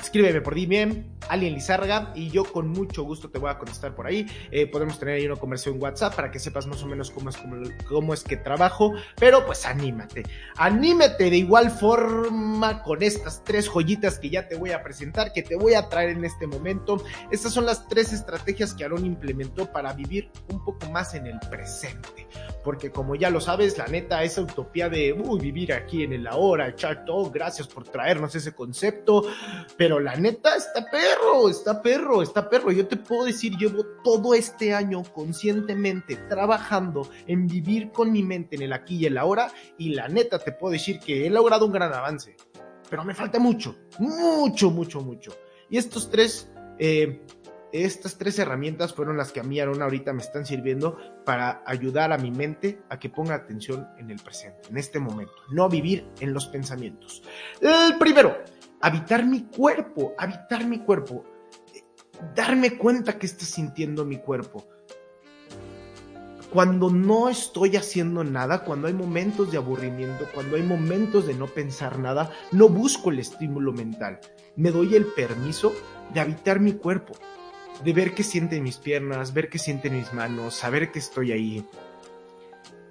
escríbeme 0.00 0.40
por 0.40 0.54
DM, 0.54 1.09
Alien 1.28 1.54
Lizarga, 1.54 2.12
y 2.14 2.30
yo 2.30 2.44
con 2.44 2.68
mucho 2.68 3.02
gusto 3.04 3.30
te 3.30 3.38
voy 3.38 3.50
a 3.50 3.58
contestar 3.58 3.94
por 3.94 4.06
ahí. 4.06 4.26
Eh, 4.50 4.66
podemos 4.66 4.98
tener 4.98 5.16
ahí 5.16 5.26
una 5.26 5.36
conversación 5.36 5.76
en 5.76 5.82
WhatsApp 5.82 6.14
para 6.14 6.30
que 6.30 6.38
sepas 6.38 6.66
más 6.66 6.82
o 6.82 6.86
menos 6.86 7.10
cómo 7.10 7.30
es, 7.30 7.38
cómo, 7.88 8.14
es 8.14 8.24
que 8.24 8.36
trabajo, 8.36 8.92
pero 9.16 9.44
pues 9.46 9.66
anímate, 9.66 10.24
anímate 10.56 11.30
de 11.30 11.36
igual 11.36 11.70
forma 11.70 12.82
con 12.82 13.02
estas 13.02 13.44
tres 13.44 13.68
joyitas 13.68 14.18
que 14.18 14.30
ya 14.30 14.48
te 14.48 14.56
voy 14.56 14.72
a 14.72 14.82
presentar, 14.82 15.32
que 15.32 15.42
te 15.42 15.56
voy 15.56 15.74
a 15.74 15.88
traer 15.88 16.10
en 16.10 16.24
este 16.24 16.46
momento. 16.46 17.02
Estas 17.30 17.52
son 17.52 17.66
las 17.66 17.86
tres 17.88 18.12
estrategias 18.12 18.74
que 18.74 18.84
Aaron 18.84 19.04
implementó 19.04 19.70
para 19.70 19.92
vivir 19.92 20.30
un 20.48 20.64
poco 20.64 20.90
más 20.90 21.14
en 21.14 21.26
el 21.26 21.38
presente, 21.50 22.26
porque 22.64 22.90
como 22.90 23.14
ya 23.14 23.30
lo 23.30 23.40
sabes, 23.40 23.78
la 23.78 23.86
neta, 23.86 24.22
esa 24.22 24.42
utopía 24.42 24.88
de 24.88 25.12
uy, 25.12 25.40
vivir 25.40 25.72
aquí 25.72 26.02
en 26.02 26.12
el 26.12 26.26
ahora, 26.26 26.68
echar 26.68 27.04
todo, 27.04 27.30
gracias 27.30 27.68
por 27.68 27.84
traernos 27.84 28.34
ese 28.34 28.52
concepto, 28.52 29.24
pero 29.76 30.00
la 30.00 30.16
neta 30.16 30.56
está 30.56 30.86
perro, 31.10 31.48
está 31.48 31.82
perro, 31.82 32.22
está 32.22 32.48
perro. 32.48 32.72
Yo 32.72 32.86
te 32.86 32.96
puedo 32.96 33.24
decir, 33.24 33.56
llevo 33.56 33.84
todo 34.04 34.34
este 34.34 34.74
año 34.74 35.02
conscientemente 35.12 36.16
trabajando 36.28 37.08
en 37.26 37.46
vivir 37.46 37.90
con 37.90 38.12
mi 38.12 38.22
mente 38.22 38.56
en 38.56 38.62
el 38.62 38.72
aquí 38.72 38.96
y 38.96 39.06
el 39.06 39.18
ahora 39.18 39.52
y 39.78 39.90
la 39.94 40.08
neta 40.08 40.38
te 40.38 40.52
puedo 40.52 40.72
decir 40.72 40.98
que 40.98 41.26
he 41.26 41.30
logrado 41.30 41.66
un 41.66 41.72
gran 41.72 41.92
avance, 41.92 42.36
pero 42.88 43.04
me 43.04 43.14
falta 43.14 43.38
mucho, 43.38 43.76
mucho, 43.98 44.70
mucho, 44.70 45.00
mucho. 45.00 45.32
Y 45.68 45.78
estos 45.78 46.10
tres, 46.10 46.50
eh, 46.78 47.20
estas 47.72 48.18
tres 48.18 48.38
herramientas 48.38 48.92
fueron 48.92 49.16
las 49.16 49.30
que 49.30 49.40
a 49.40 49.44
mí, 49.44 49.60
Aaron, 49.60 49.80
ahorita 49.82 50.12
me 50.12 50.22
están 50.22 50.44
sirviendo 50.44 50.98
para 51.24 51.62
ayudar 51.64 52.12
a 52.12 52.18
mi 52.18 52.30
mente 52.30 52.82
a 52.88 52.98
que 52.98 53.08
ponga 53.08 53.36
atención 53.36 53.88
en 53.98 54.10
el 54.10 54.18
presente, 54.18 54.68
en 54.68 54.76
este 54.76 54.98
momento, 54.98 55.34
no 55.50 55.68
vivir 55.68 56.08
en 56.20 56.32
los 56.34 56.48
pensamientos. 56.48 57.22
El 57.60 57.96
primero, 57.98 58.36
habitar 58.80 59.26
mi 59.26 59.42
cuerpo, 59.44 60.14
habitar 60.18 60.66
mi 60.66 60.80
cuerpo, 60.80 61.24
darme 62.34 62.76
cuenta 62.76 63.18
que 63.18 63.26
está 63.26 63.44
sintiendo 63.44 64.04
mi 64.04 64.18
cuerpo. 64.18 64.66
Cuando 66.50 66.90
no 66.90 67.28
estoy 67.28 67.76
haciendo 67.76 68.24
nada, 68.24 68.64
cuando 68.64 68.88
hay 68.88 68.94
momentos 68.94 69.52
de 69.52 69.58
aburrimiento, 69.58 70.26
cuando 70.34 70.56
hay 70.56 70.62
momentos 70.62 71.26
de 71.26 71.34
no 71.34 71.46
pensar 71.46 72.00
nada, 72.00 72.32
no 72.50 72.68
busco 72.68 73.10
el 73.10 73.20
estímulo 73.20 73.72
mental. 73.72 74.18
Me 74.56 74.72
doy 74.72 74.96
el 74.96 75.06
permiso 75.06 75.72
de 76.12 76.18
habitar 76.18 76.58
mi 76.58 76.72
cuerpo, 76.72 77.12
de 77.84 77.92
ver 77.92 78.14
qué 78.14 78.24
sienten 78.24 78.64
mis 78.64 78.78
piernas, 78.78 79.32
ver 79.32 79.48
qué 79.48 79.58
sienten 79.58 79.96
mis 79.96 80.12
manos, 80.12 80.54
saber 80.54 80.90
que 80.90 80.98
estoy 80.98 81.30
ahí, 81.30 81.64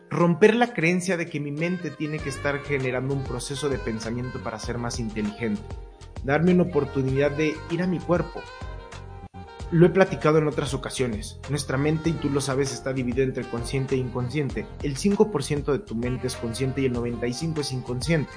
romper 0.09 0.55
la 0.55 0.73
creencia 0.73 1.17
de 1.17 1.29
que 1.29 1.39
mi 1.39 1.51
mente 1.51 1.91
tiene 1.91 2.19
que 2.19 2.29
estar 2.29 2.59
generando 2.63 3.13
un 3.13 3.23
proceso 3.23 3.69
de 3.69 3.77
pensamiento 3.77 4.41
para 4.41 4.59
ser 4.59 4.77
más 4.77 4.99
inteligente, 4.99 5.61
darme 6.23 6.53
una 6.53 6.63
oportunidad 6.63 7.31
de 7.31 7.55
ir 7.69 7.81
a 7.83 7.87
mi 7.87 7.99
cuerpo. 7.99 8.41
Lo 9.71 9.85
he 9.85 9.89
platicado 9.89 10.39
en 10.39 10.47
otras 10.47 10.73
ocasiones. 10.73 11.39
Nuestra 11.51 11.77
mente, 11.77 12.09
y 12.09 12.13
tú 12.13 12.31
lo 12.31 12.41
sabes, 12.41 12.73
está 12.73 12.91
dividida 12.91 13.23
entre 13.23 13.43
consciente 13.43 13.93
e 13.93 13.99
inconsciente. 13.99 14.65
El 14.81 14.97
5% 14.97 15.71
de 15.71 15.77
tu 15.77 15.93
mente 15.93 16.25
es 16.25 16.35
consciente 16.35 16.81
y 16.81 16.85
el 16.85 16.95
95% 16.95 17.59
es 17.59 17.71
inconsciente. 17.71 18.31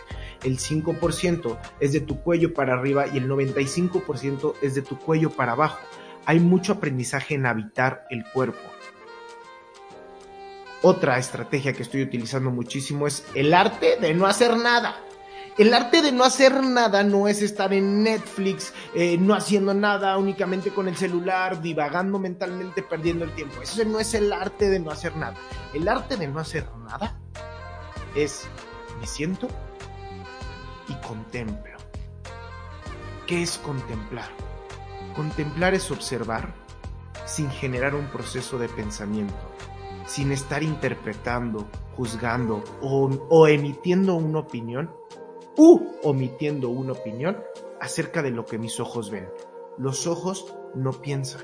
El 0.44 0.58
5% 0.58 1.58
es 1.80 1.92
de 1.94 2.00
tu 2.00 2.20
cuello 2.20 2.52
para 2.52 2.74
arriba 2.74 3.06
y 3.06 3.16
el 3.16 3.30
95% 3.30 4.56
es 4.60 4.74
de 4.74 4.82
tu 4.82 4.98
cuello 4.98 5.30
para 5.30 5.52
abajo. 5.52 5.78
Hay 6.26 6.38
mucho 6.38 6.74
aprendizaje 6.74 7.34
en 7.34 7.46
habitar 7.46 8.04
el 8.10 8.24
cuerpo 8.26 8.60
otra 10.82 11.18
estrategia 11.18 11.72
que 11.72 11.82
estoy 11.82 12.02
utilizando 12.02 12.50
muchísimo 12.50 13.06
es 13.06 13.24
el 13.34 13.54
arte 13.54 13.96
de 14.00 14.14
no 14.14 14.26
hacer 14.26 14.56
nada. 14.56 14.96
El 15.58 15.72
arte 15.74 16.00
de 16.02 16.12
no 16.12 16.24
hacer 16.24 16.62
nada 16.64 17.04
no 17.04 17.28
es 17.28 17.42
estar 17.42 17.72
en 17.74 18.02
Netflix, 18.02 18.72
eh, 18.94 19.18
no 19.18 19.34
haciendo 19.34 19.74
nada 19.74 20.16
únicamente 20.16 20.70
con 20.70 20.88
el 20.88 20.96
celular, 20.96 21.60
divagando 21.60 22.18
mentalmente, 22.18 22.82
perdiendo 22.82 23.24
el 23.24 23.32
tiempo. 23.32 23.60
Ese 23.62 23.84
no 23.84 24.00
es 24.00 24.14
el 24.14 24.32
arte 24.32 24.70
de 24.70 24.80
no 24.80 24.90
hacer 24.90 25.14
nada. 25.14 25.36
El 25.74 25.86
arte 25.88 26.16
de 26.16 26.26
no 26.26 26.40
hacer 26.40 26.66
nada 26.84 27.18
es 28.14 28.46
me 28.98 29.06
siento 29.06 29.46
y 30.88 30.94
contemplo. 31.06 31.76
¿Qué 33.26 33.42
es 33.42 33.58
contemplar? 33.58 34.30
Contemplar 35.14 35.74
es 35.74 35.90
observar 35.90 36.54
sin 37.26 37.50
generar 37.50 37.94
un 37.94 38.06
proceso 38.06 38.58
de 38.58 38.68
pensamiento 38.68 39.51
sin 40.06 40.32
estar 40.32 40.62
interpretando, 40.62 41.68
juzgando 41.96 42.62
o, 42.80 43.46
emitiendo 43.48 44.14
una 44.16 44.40
opinión 44.40 44.90
u 45.56 45.80
omitiendo 46.02 46.70
una 46.70 46.92
opinión 46.92 47.38
acerca 47.80 48.22
de 48.22 48.30
lo 48.30 48.44
que 48.44 48.58
mis 48.58 48.80
ojos 48.80 49.10
ven. 49.10 49.28
Los 49.78 50.06
ojos 50.06 50.54
no 50.74 50.92
piensan. 50.92 51.42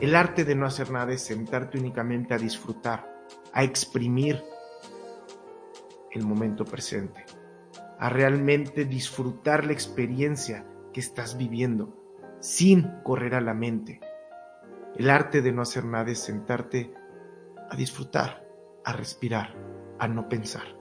El 0.00 0.14
arte 0.14 0.44
de 0.44 0.54
no 0.54 0.66
hacer 0.66 0.90
nada 0.90 1.12
es 1.12 1.22
sentarte 1.22 1.78
únicamente 1.78 2.34
a 2.34 2.38
disfrutar, 2.38 3.26
a 3.52 3.64
exprimir 3.64 4.42
el 6.12 6.24
momento 6.24 6.64
presente, 6.64 7.24
a 7.98 8.08
realmente 8.08 8.84
disfrutar 8.84 9.64
la 9.64 9.72
experiencia 9.72 10.66
que 10.92 11.00
estás 11.00 11.36
viviendo 11.36 11.96
sin 12.40 12.90
correr 13.04 13.34
a 13.34 13.40
la 13.40 13.54
mente. 13.54 14.00
El 14.96 15.10
arte 15.10 15.42
de 15.42 15.52
no 15.52 15.62
hacer 15.62 15.84
nada 15.84 16.10
es 16.10 16.18
sentarte 16.18 16.92
a 17.70 17.76
disfrutar, 17.76 18.46
a 18.84 18.92
respirar, 18.92 19.54
a 19.98 20.08
no 20.08 20.28
pensar. 20.28 20.76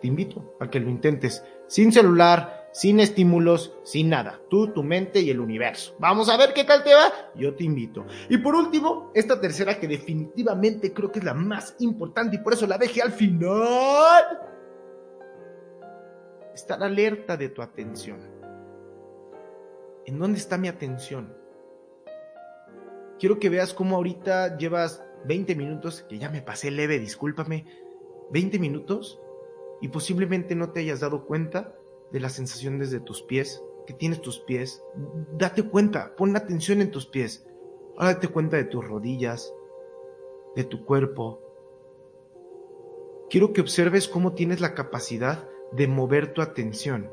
Te 0.00 0.06
invito 0.06 0.56
a 0.60 0.68
que 0.68 0.78
lo 0.78 0.90
intentes 0.90 1.42
sin 1.66 1.90
celular, 1.90 2.68
sin 2.72 3.00
estímulos, 3.00 3.74
sin 3.82 4.10
nada. 4.10 4.40
Tú, 4.50 4.68
tu 4.68 4.82
mente 4.82 5.20
y 5.20 5.30
el 5.30 5.40
universo. 5.40 5.96
Vamos 5.98 6.28
a 6.28 6.36
ver 6.36 6.52
qué 6.52 6.64
tal 6.64 6.84
te 6.84 6.92
va. 6.92 7.10
Yo 7.34 7.54
te 7.54 7.64
invito. 7.64 8.04
Y 8.28 8.36
por 8.38 8.54
último, 8.54 9.10
esta 9.14 9.40
tercera 9.40 9.80
que 9.80 9.88
definitivamente 9.88 10.92
creo 10.92 11.10
que 11.10 11.20
es 11.20 11.24
la 11.24 11.34
más 11.34 11.74
importante 11.78 12.36
y 12.36 12.40
por 12.40 12.52
eso 12.52 12.66
la 12.66 12.76
dejé 12.76 13.00
al 13.00 13.12
final. 13.12 14.24
Estar 16.54 16.82
alerta 16.82 17.36
de 17.36 17.48
tu 17.48 17.62
atención. 17.62 18.18
¿En 20.04 20.18
dónde 20.18 20.38
está 20.38 20.58
mi 20.58 20.68
atención? 20.68 21.34
Quiero 23.18 23.38
que 23.38 23.48
veas 23.48 23.72
cómo 23.72 23.96
ahorita 23.96 24.58
llevas 24.58 25.02
20 25.24 25.54
minutos, 25.54 26.02
que 26.08 26.18
ya 26.18 26.30
me 26.30 26.42
pasé 26.42 26.70
leve, 26.70 26.98
discúlpame, 26.98 27.66
20 28.30 28.58
minutos 28.58 29.20
y 29.80 29.88
posiblemente 29.88 30.54
no 30.54 30.70
te 30.70 30.80
hayas 30.80 31.00
dado 31.00 31.26
cuenta 31.26 31.76
de 32.12 32.20
la 32.20 32.28
sensación 32.28 32.78
desde 32.78 33.00
tus 33.00 33.22
pies, 33.22 33.62
que 33.86 33.94
tienes 33.94 34.20
tus 34.20 34.40
pies. 34.40 34.82
Date 35.32 35.68
cuenta, 35.68 36.14
pon 36.16 36.36
atención 36.36 36.80
en 36.80 36.90
tus 36.90 37.06
pies. 37.06 37.46
Ahora 37.96 38.14
date 38.14 38.28
cuenta 38.28 38.56
de 38.56 38.64
tus 38.64 38.86
rodillas, 38.86 39.52
de 40.54 40.64
tu 40.64 40.84
cuerpo. 40.84 41.40
Quiero 43.30 43.52
que 43.52 43.60
observes 43.60 44.08
cómo 44.08 44.34
tienes 44.34 44.60
la 44.60 44.74
capacidad 44.74 45.48
de 45.72 45.88
mover 45.88 46.32
tu 46.32 46.42
atención. 46.42 47.12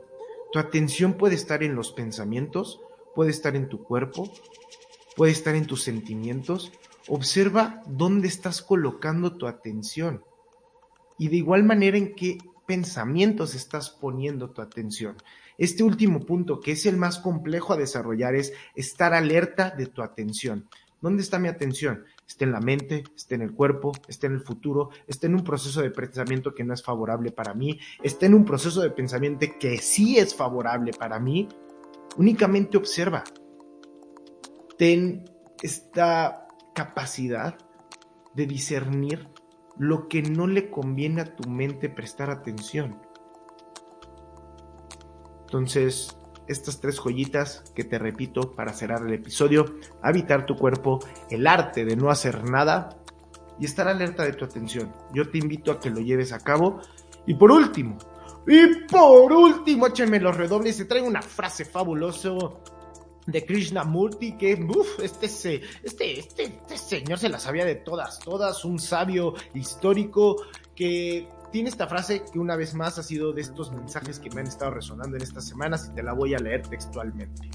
Tu 0.52 0.60
atención 0.60 1.14
puede 1.14 1.36
estar 1.36 1.64
en 1.64 1.76
los 1.76 1.92
pensamientos, 1.92 2.82
puede 3.16 3.32
estar 3.32 3.56
en 3.56 3.70
tu 3.70 3.84
cuerpo, 3.84 4.32
puede 5.16 5.32
estar 5.32 5.56
en 5.56 5.66
tus 5.66 5.84
sentimientos. 5.84 6.72
Observa 7.08 7.82
dónde 7.86 8.28
estás 8.28 8.62
colocando 8.62 9.36
tu 9.38 9.48
atención 9.48 10.24
y 11.18 11.28
de 11.28 11.38
igual 11.38 11.64
manera 11.64 11.98
en 11.98 12.16
qué 12.16 12.38
pensamientos 12.66 13.56
estás 13.56 13.90
poniendo 13.90 14.52
tu 14.52 14.62
atención. 14.62 15.18
Este 15.58 15.84
último 15.84 16.22
punto, 16.26 16.60
que 16.60 16.72
es 16.72 16.86
el 16.86 16.98
más 16.98 17.20
complejo 17.20 17.74
a 17.74 17.78
desarrollar, 17.78 18.36
es 18.36 18.54
estar 18.76 19.14
alerta 19.14 19.70
de 19.70 19.88
tu 19.88 20.02
atención. 20.02 20.68
¿Dónde 21.02 21.22
está 21.22 21.38
mi 21.38 21.50
atención? 21.50 22.06
Está 22.26 22.46
en 22.46 22.54
la 22.54 22.62
mente, 22.62 23.04
está 23.16 23.36
en 23.36 23.42
el 23.42 23.52
cuerpo, 23.52 23.92
está 24.08 24.28
en 24.28 24.34
el 24.34 24.42
futuro, 24.42 24.90
está 25.06 25.28
en 25.28 25.36
un 25.36 25.44
proceso 25.44 25.82
de 25.82 25.92
pensamiento 25.92 26.56
que 26.56 26.64
no 26.64 26.74
es 26.74 26.82
favorable 26.82 27.32
para 27.32 27.54
mí, 27.54 27.78
está 28.02 28.26
en 28.26 28.34
un 28.34 28.46
proceso 28.46 28.82
de 28.82 28.90
pensamiento 28.90 29.46
que 29.60 29.78
sí 29.80 30.18
es 30.18 30.34
favorable 30.34 30.94
para 30.94 31.20
mí. 31.20 31.50
Únicamente 32.16 32.78
observa. 32.78 33.24
Ten 34.78 35.26
esta 35.62 36.43
capacidad 36.74 37.58
de 38.34 38.46
discernir 38.46 39.30
lo 39.78 40.08
que 40.08 40.22
no 40.22 40.48
le 40.48 40.70
conviene 40.70 41.22
a 41.22 41.36
tu 41.36 41.50
mente 41.50 41.90
prestar 41.90 42.30
atención. 42.30 43.02
Entonces, 45.42 46.18
estas 46.48 46.80
tres 46.80 47.00
joyitas 47.00 47.64
que 47.76 47.84
te 47.84 47.98
repito 47.98 48.54
para 48.56 48.74
cerrar 48.74 49.06
el 49.06 49.14
episodio, 49.14 49.66
habitar 50.02 50.46
tu 50.46 50.56
cuerpo, 50.56 51.00
el 51.30 51.48
arte 51.48 51.86
de 51.86 51.96
no 51.96 52.10
hacer 52.10 52.44
nada 52.50 52.90
y 53.60 53.66
estar 53.66 53.88
alerta 53.88 54.24
de 54.24 54.34
tu 54.34 54.46
atención. 54.46 54.94
Yo 55.14 55.30
te 55.30 55.38
invito 55.38 55.72
a 55.72 55.80
que 55.80 55.90
lo 55.90 56.02
lleves 56.02 56.34
a 56.34 56.40
cabo. 56.40 56.82
Y 57.26 57.36
por 57.36 57.52
último, 57.52 57.98
y 58.48 58.86
por 58.90 59.32
último, 59.32 59.88
échenme 59.88 60.20
los 60.20 60.36
redobles, 60.36 60.76
se 60.76 60.86
trae 60.86 61.02
una 61.02 61.22
frase 61.22 61.64
fabulosa 61.64 62.32
de 63.28 63.46
Krishnamurti, 63.46 64.34
que 64.34 64.56
uf, 64.56 65.00
este, 65.00 65.28
este, 65.28 65.62
este, 65.84 66.20
este 66.44 66.78
señor 66.78 67.20
se 67.20 67.30
la 67.30 67.40
sabía 67.40 67.66
de 67.66 67.76
todas, 67.76 68.20
todas, 68.20 68.66
un 68.66 68.80
sabio 68.80 69.34
histórico 69.54 70.38
que 70.76 71.28
tiene 71.52 71.70
esta 71.70 71.88
frase 71.88 72.24
que 72.32 72.40
una 72.40 72.56
vez 72.56 72.74
más 72.74 72.98
ha 72.98 73.04
sido 73.04 73.32
de 73.32 73.42
estos 73.42 73.72
mensajes 73.72 74.20
que 74.20 74.30
me 74.32 74.42
han 74.42 74.48
estado 74.48 74.72
resonando 74.72 75.18
en 75.18 75.22
estas 75.22 75.48
semanas 75.48 75.88
y 75.90 75.96
te 75.96 76.04
la 76.04 76.14
voy 76.14 76.34
a 76.34 76.40
leer 76.40 76.68
textualmente. 76.68 77.50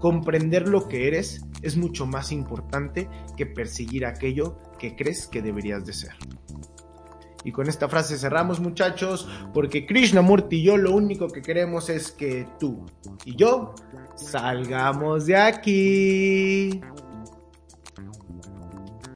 Comprender 0.00 0.66
lo 0.66 0.88
que 0.88 1.06
eres 1.06 1.40
es 1.62 1.76
mucho 1.76 2.04
más 2.04 2.32
importante 2.32 3.08
que 3.36 3.46
perseguir 3.46 4.04
aquello 4.04 4.58
que 4.78 4.96
crees 4.96 5.28
que 5.28 5.40
deberías 5.40 5.86
de 5.86 5.92
ser. 5.92 6.16
Y 7.44 7.52
con 7.52 7.68
esta 7.68 7.88
frase 7.88 8.18
cerramos 8.18 8.60
muchachos, 8.60 9.28
porque 9.52 9.86
Krishnamurti 9.86 10.56
y 10.56 10.62
yo 10.64 10.76
lo 10.76 10.92
único 10.92 11.28
que 11.28 11.42
queremos 11.42 11.88
es 11.88 12.12
que 12.12 12.46
tú 12.58 12.86
y 13.24 13.36
yo 13.36 13.74
salgamos 14.16 15.26
de 15.26 15.36
aquí. 15.36 16.80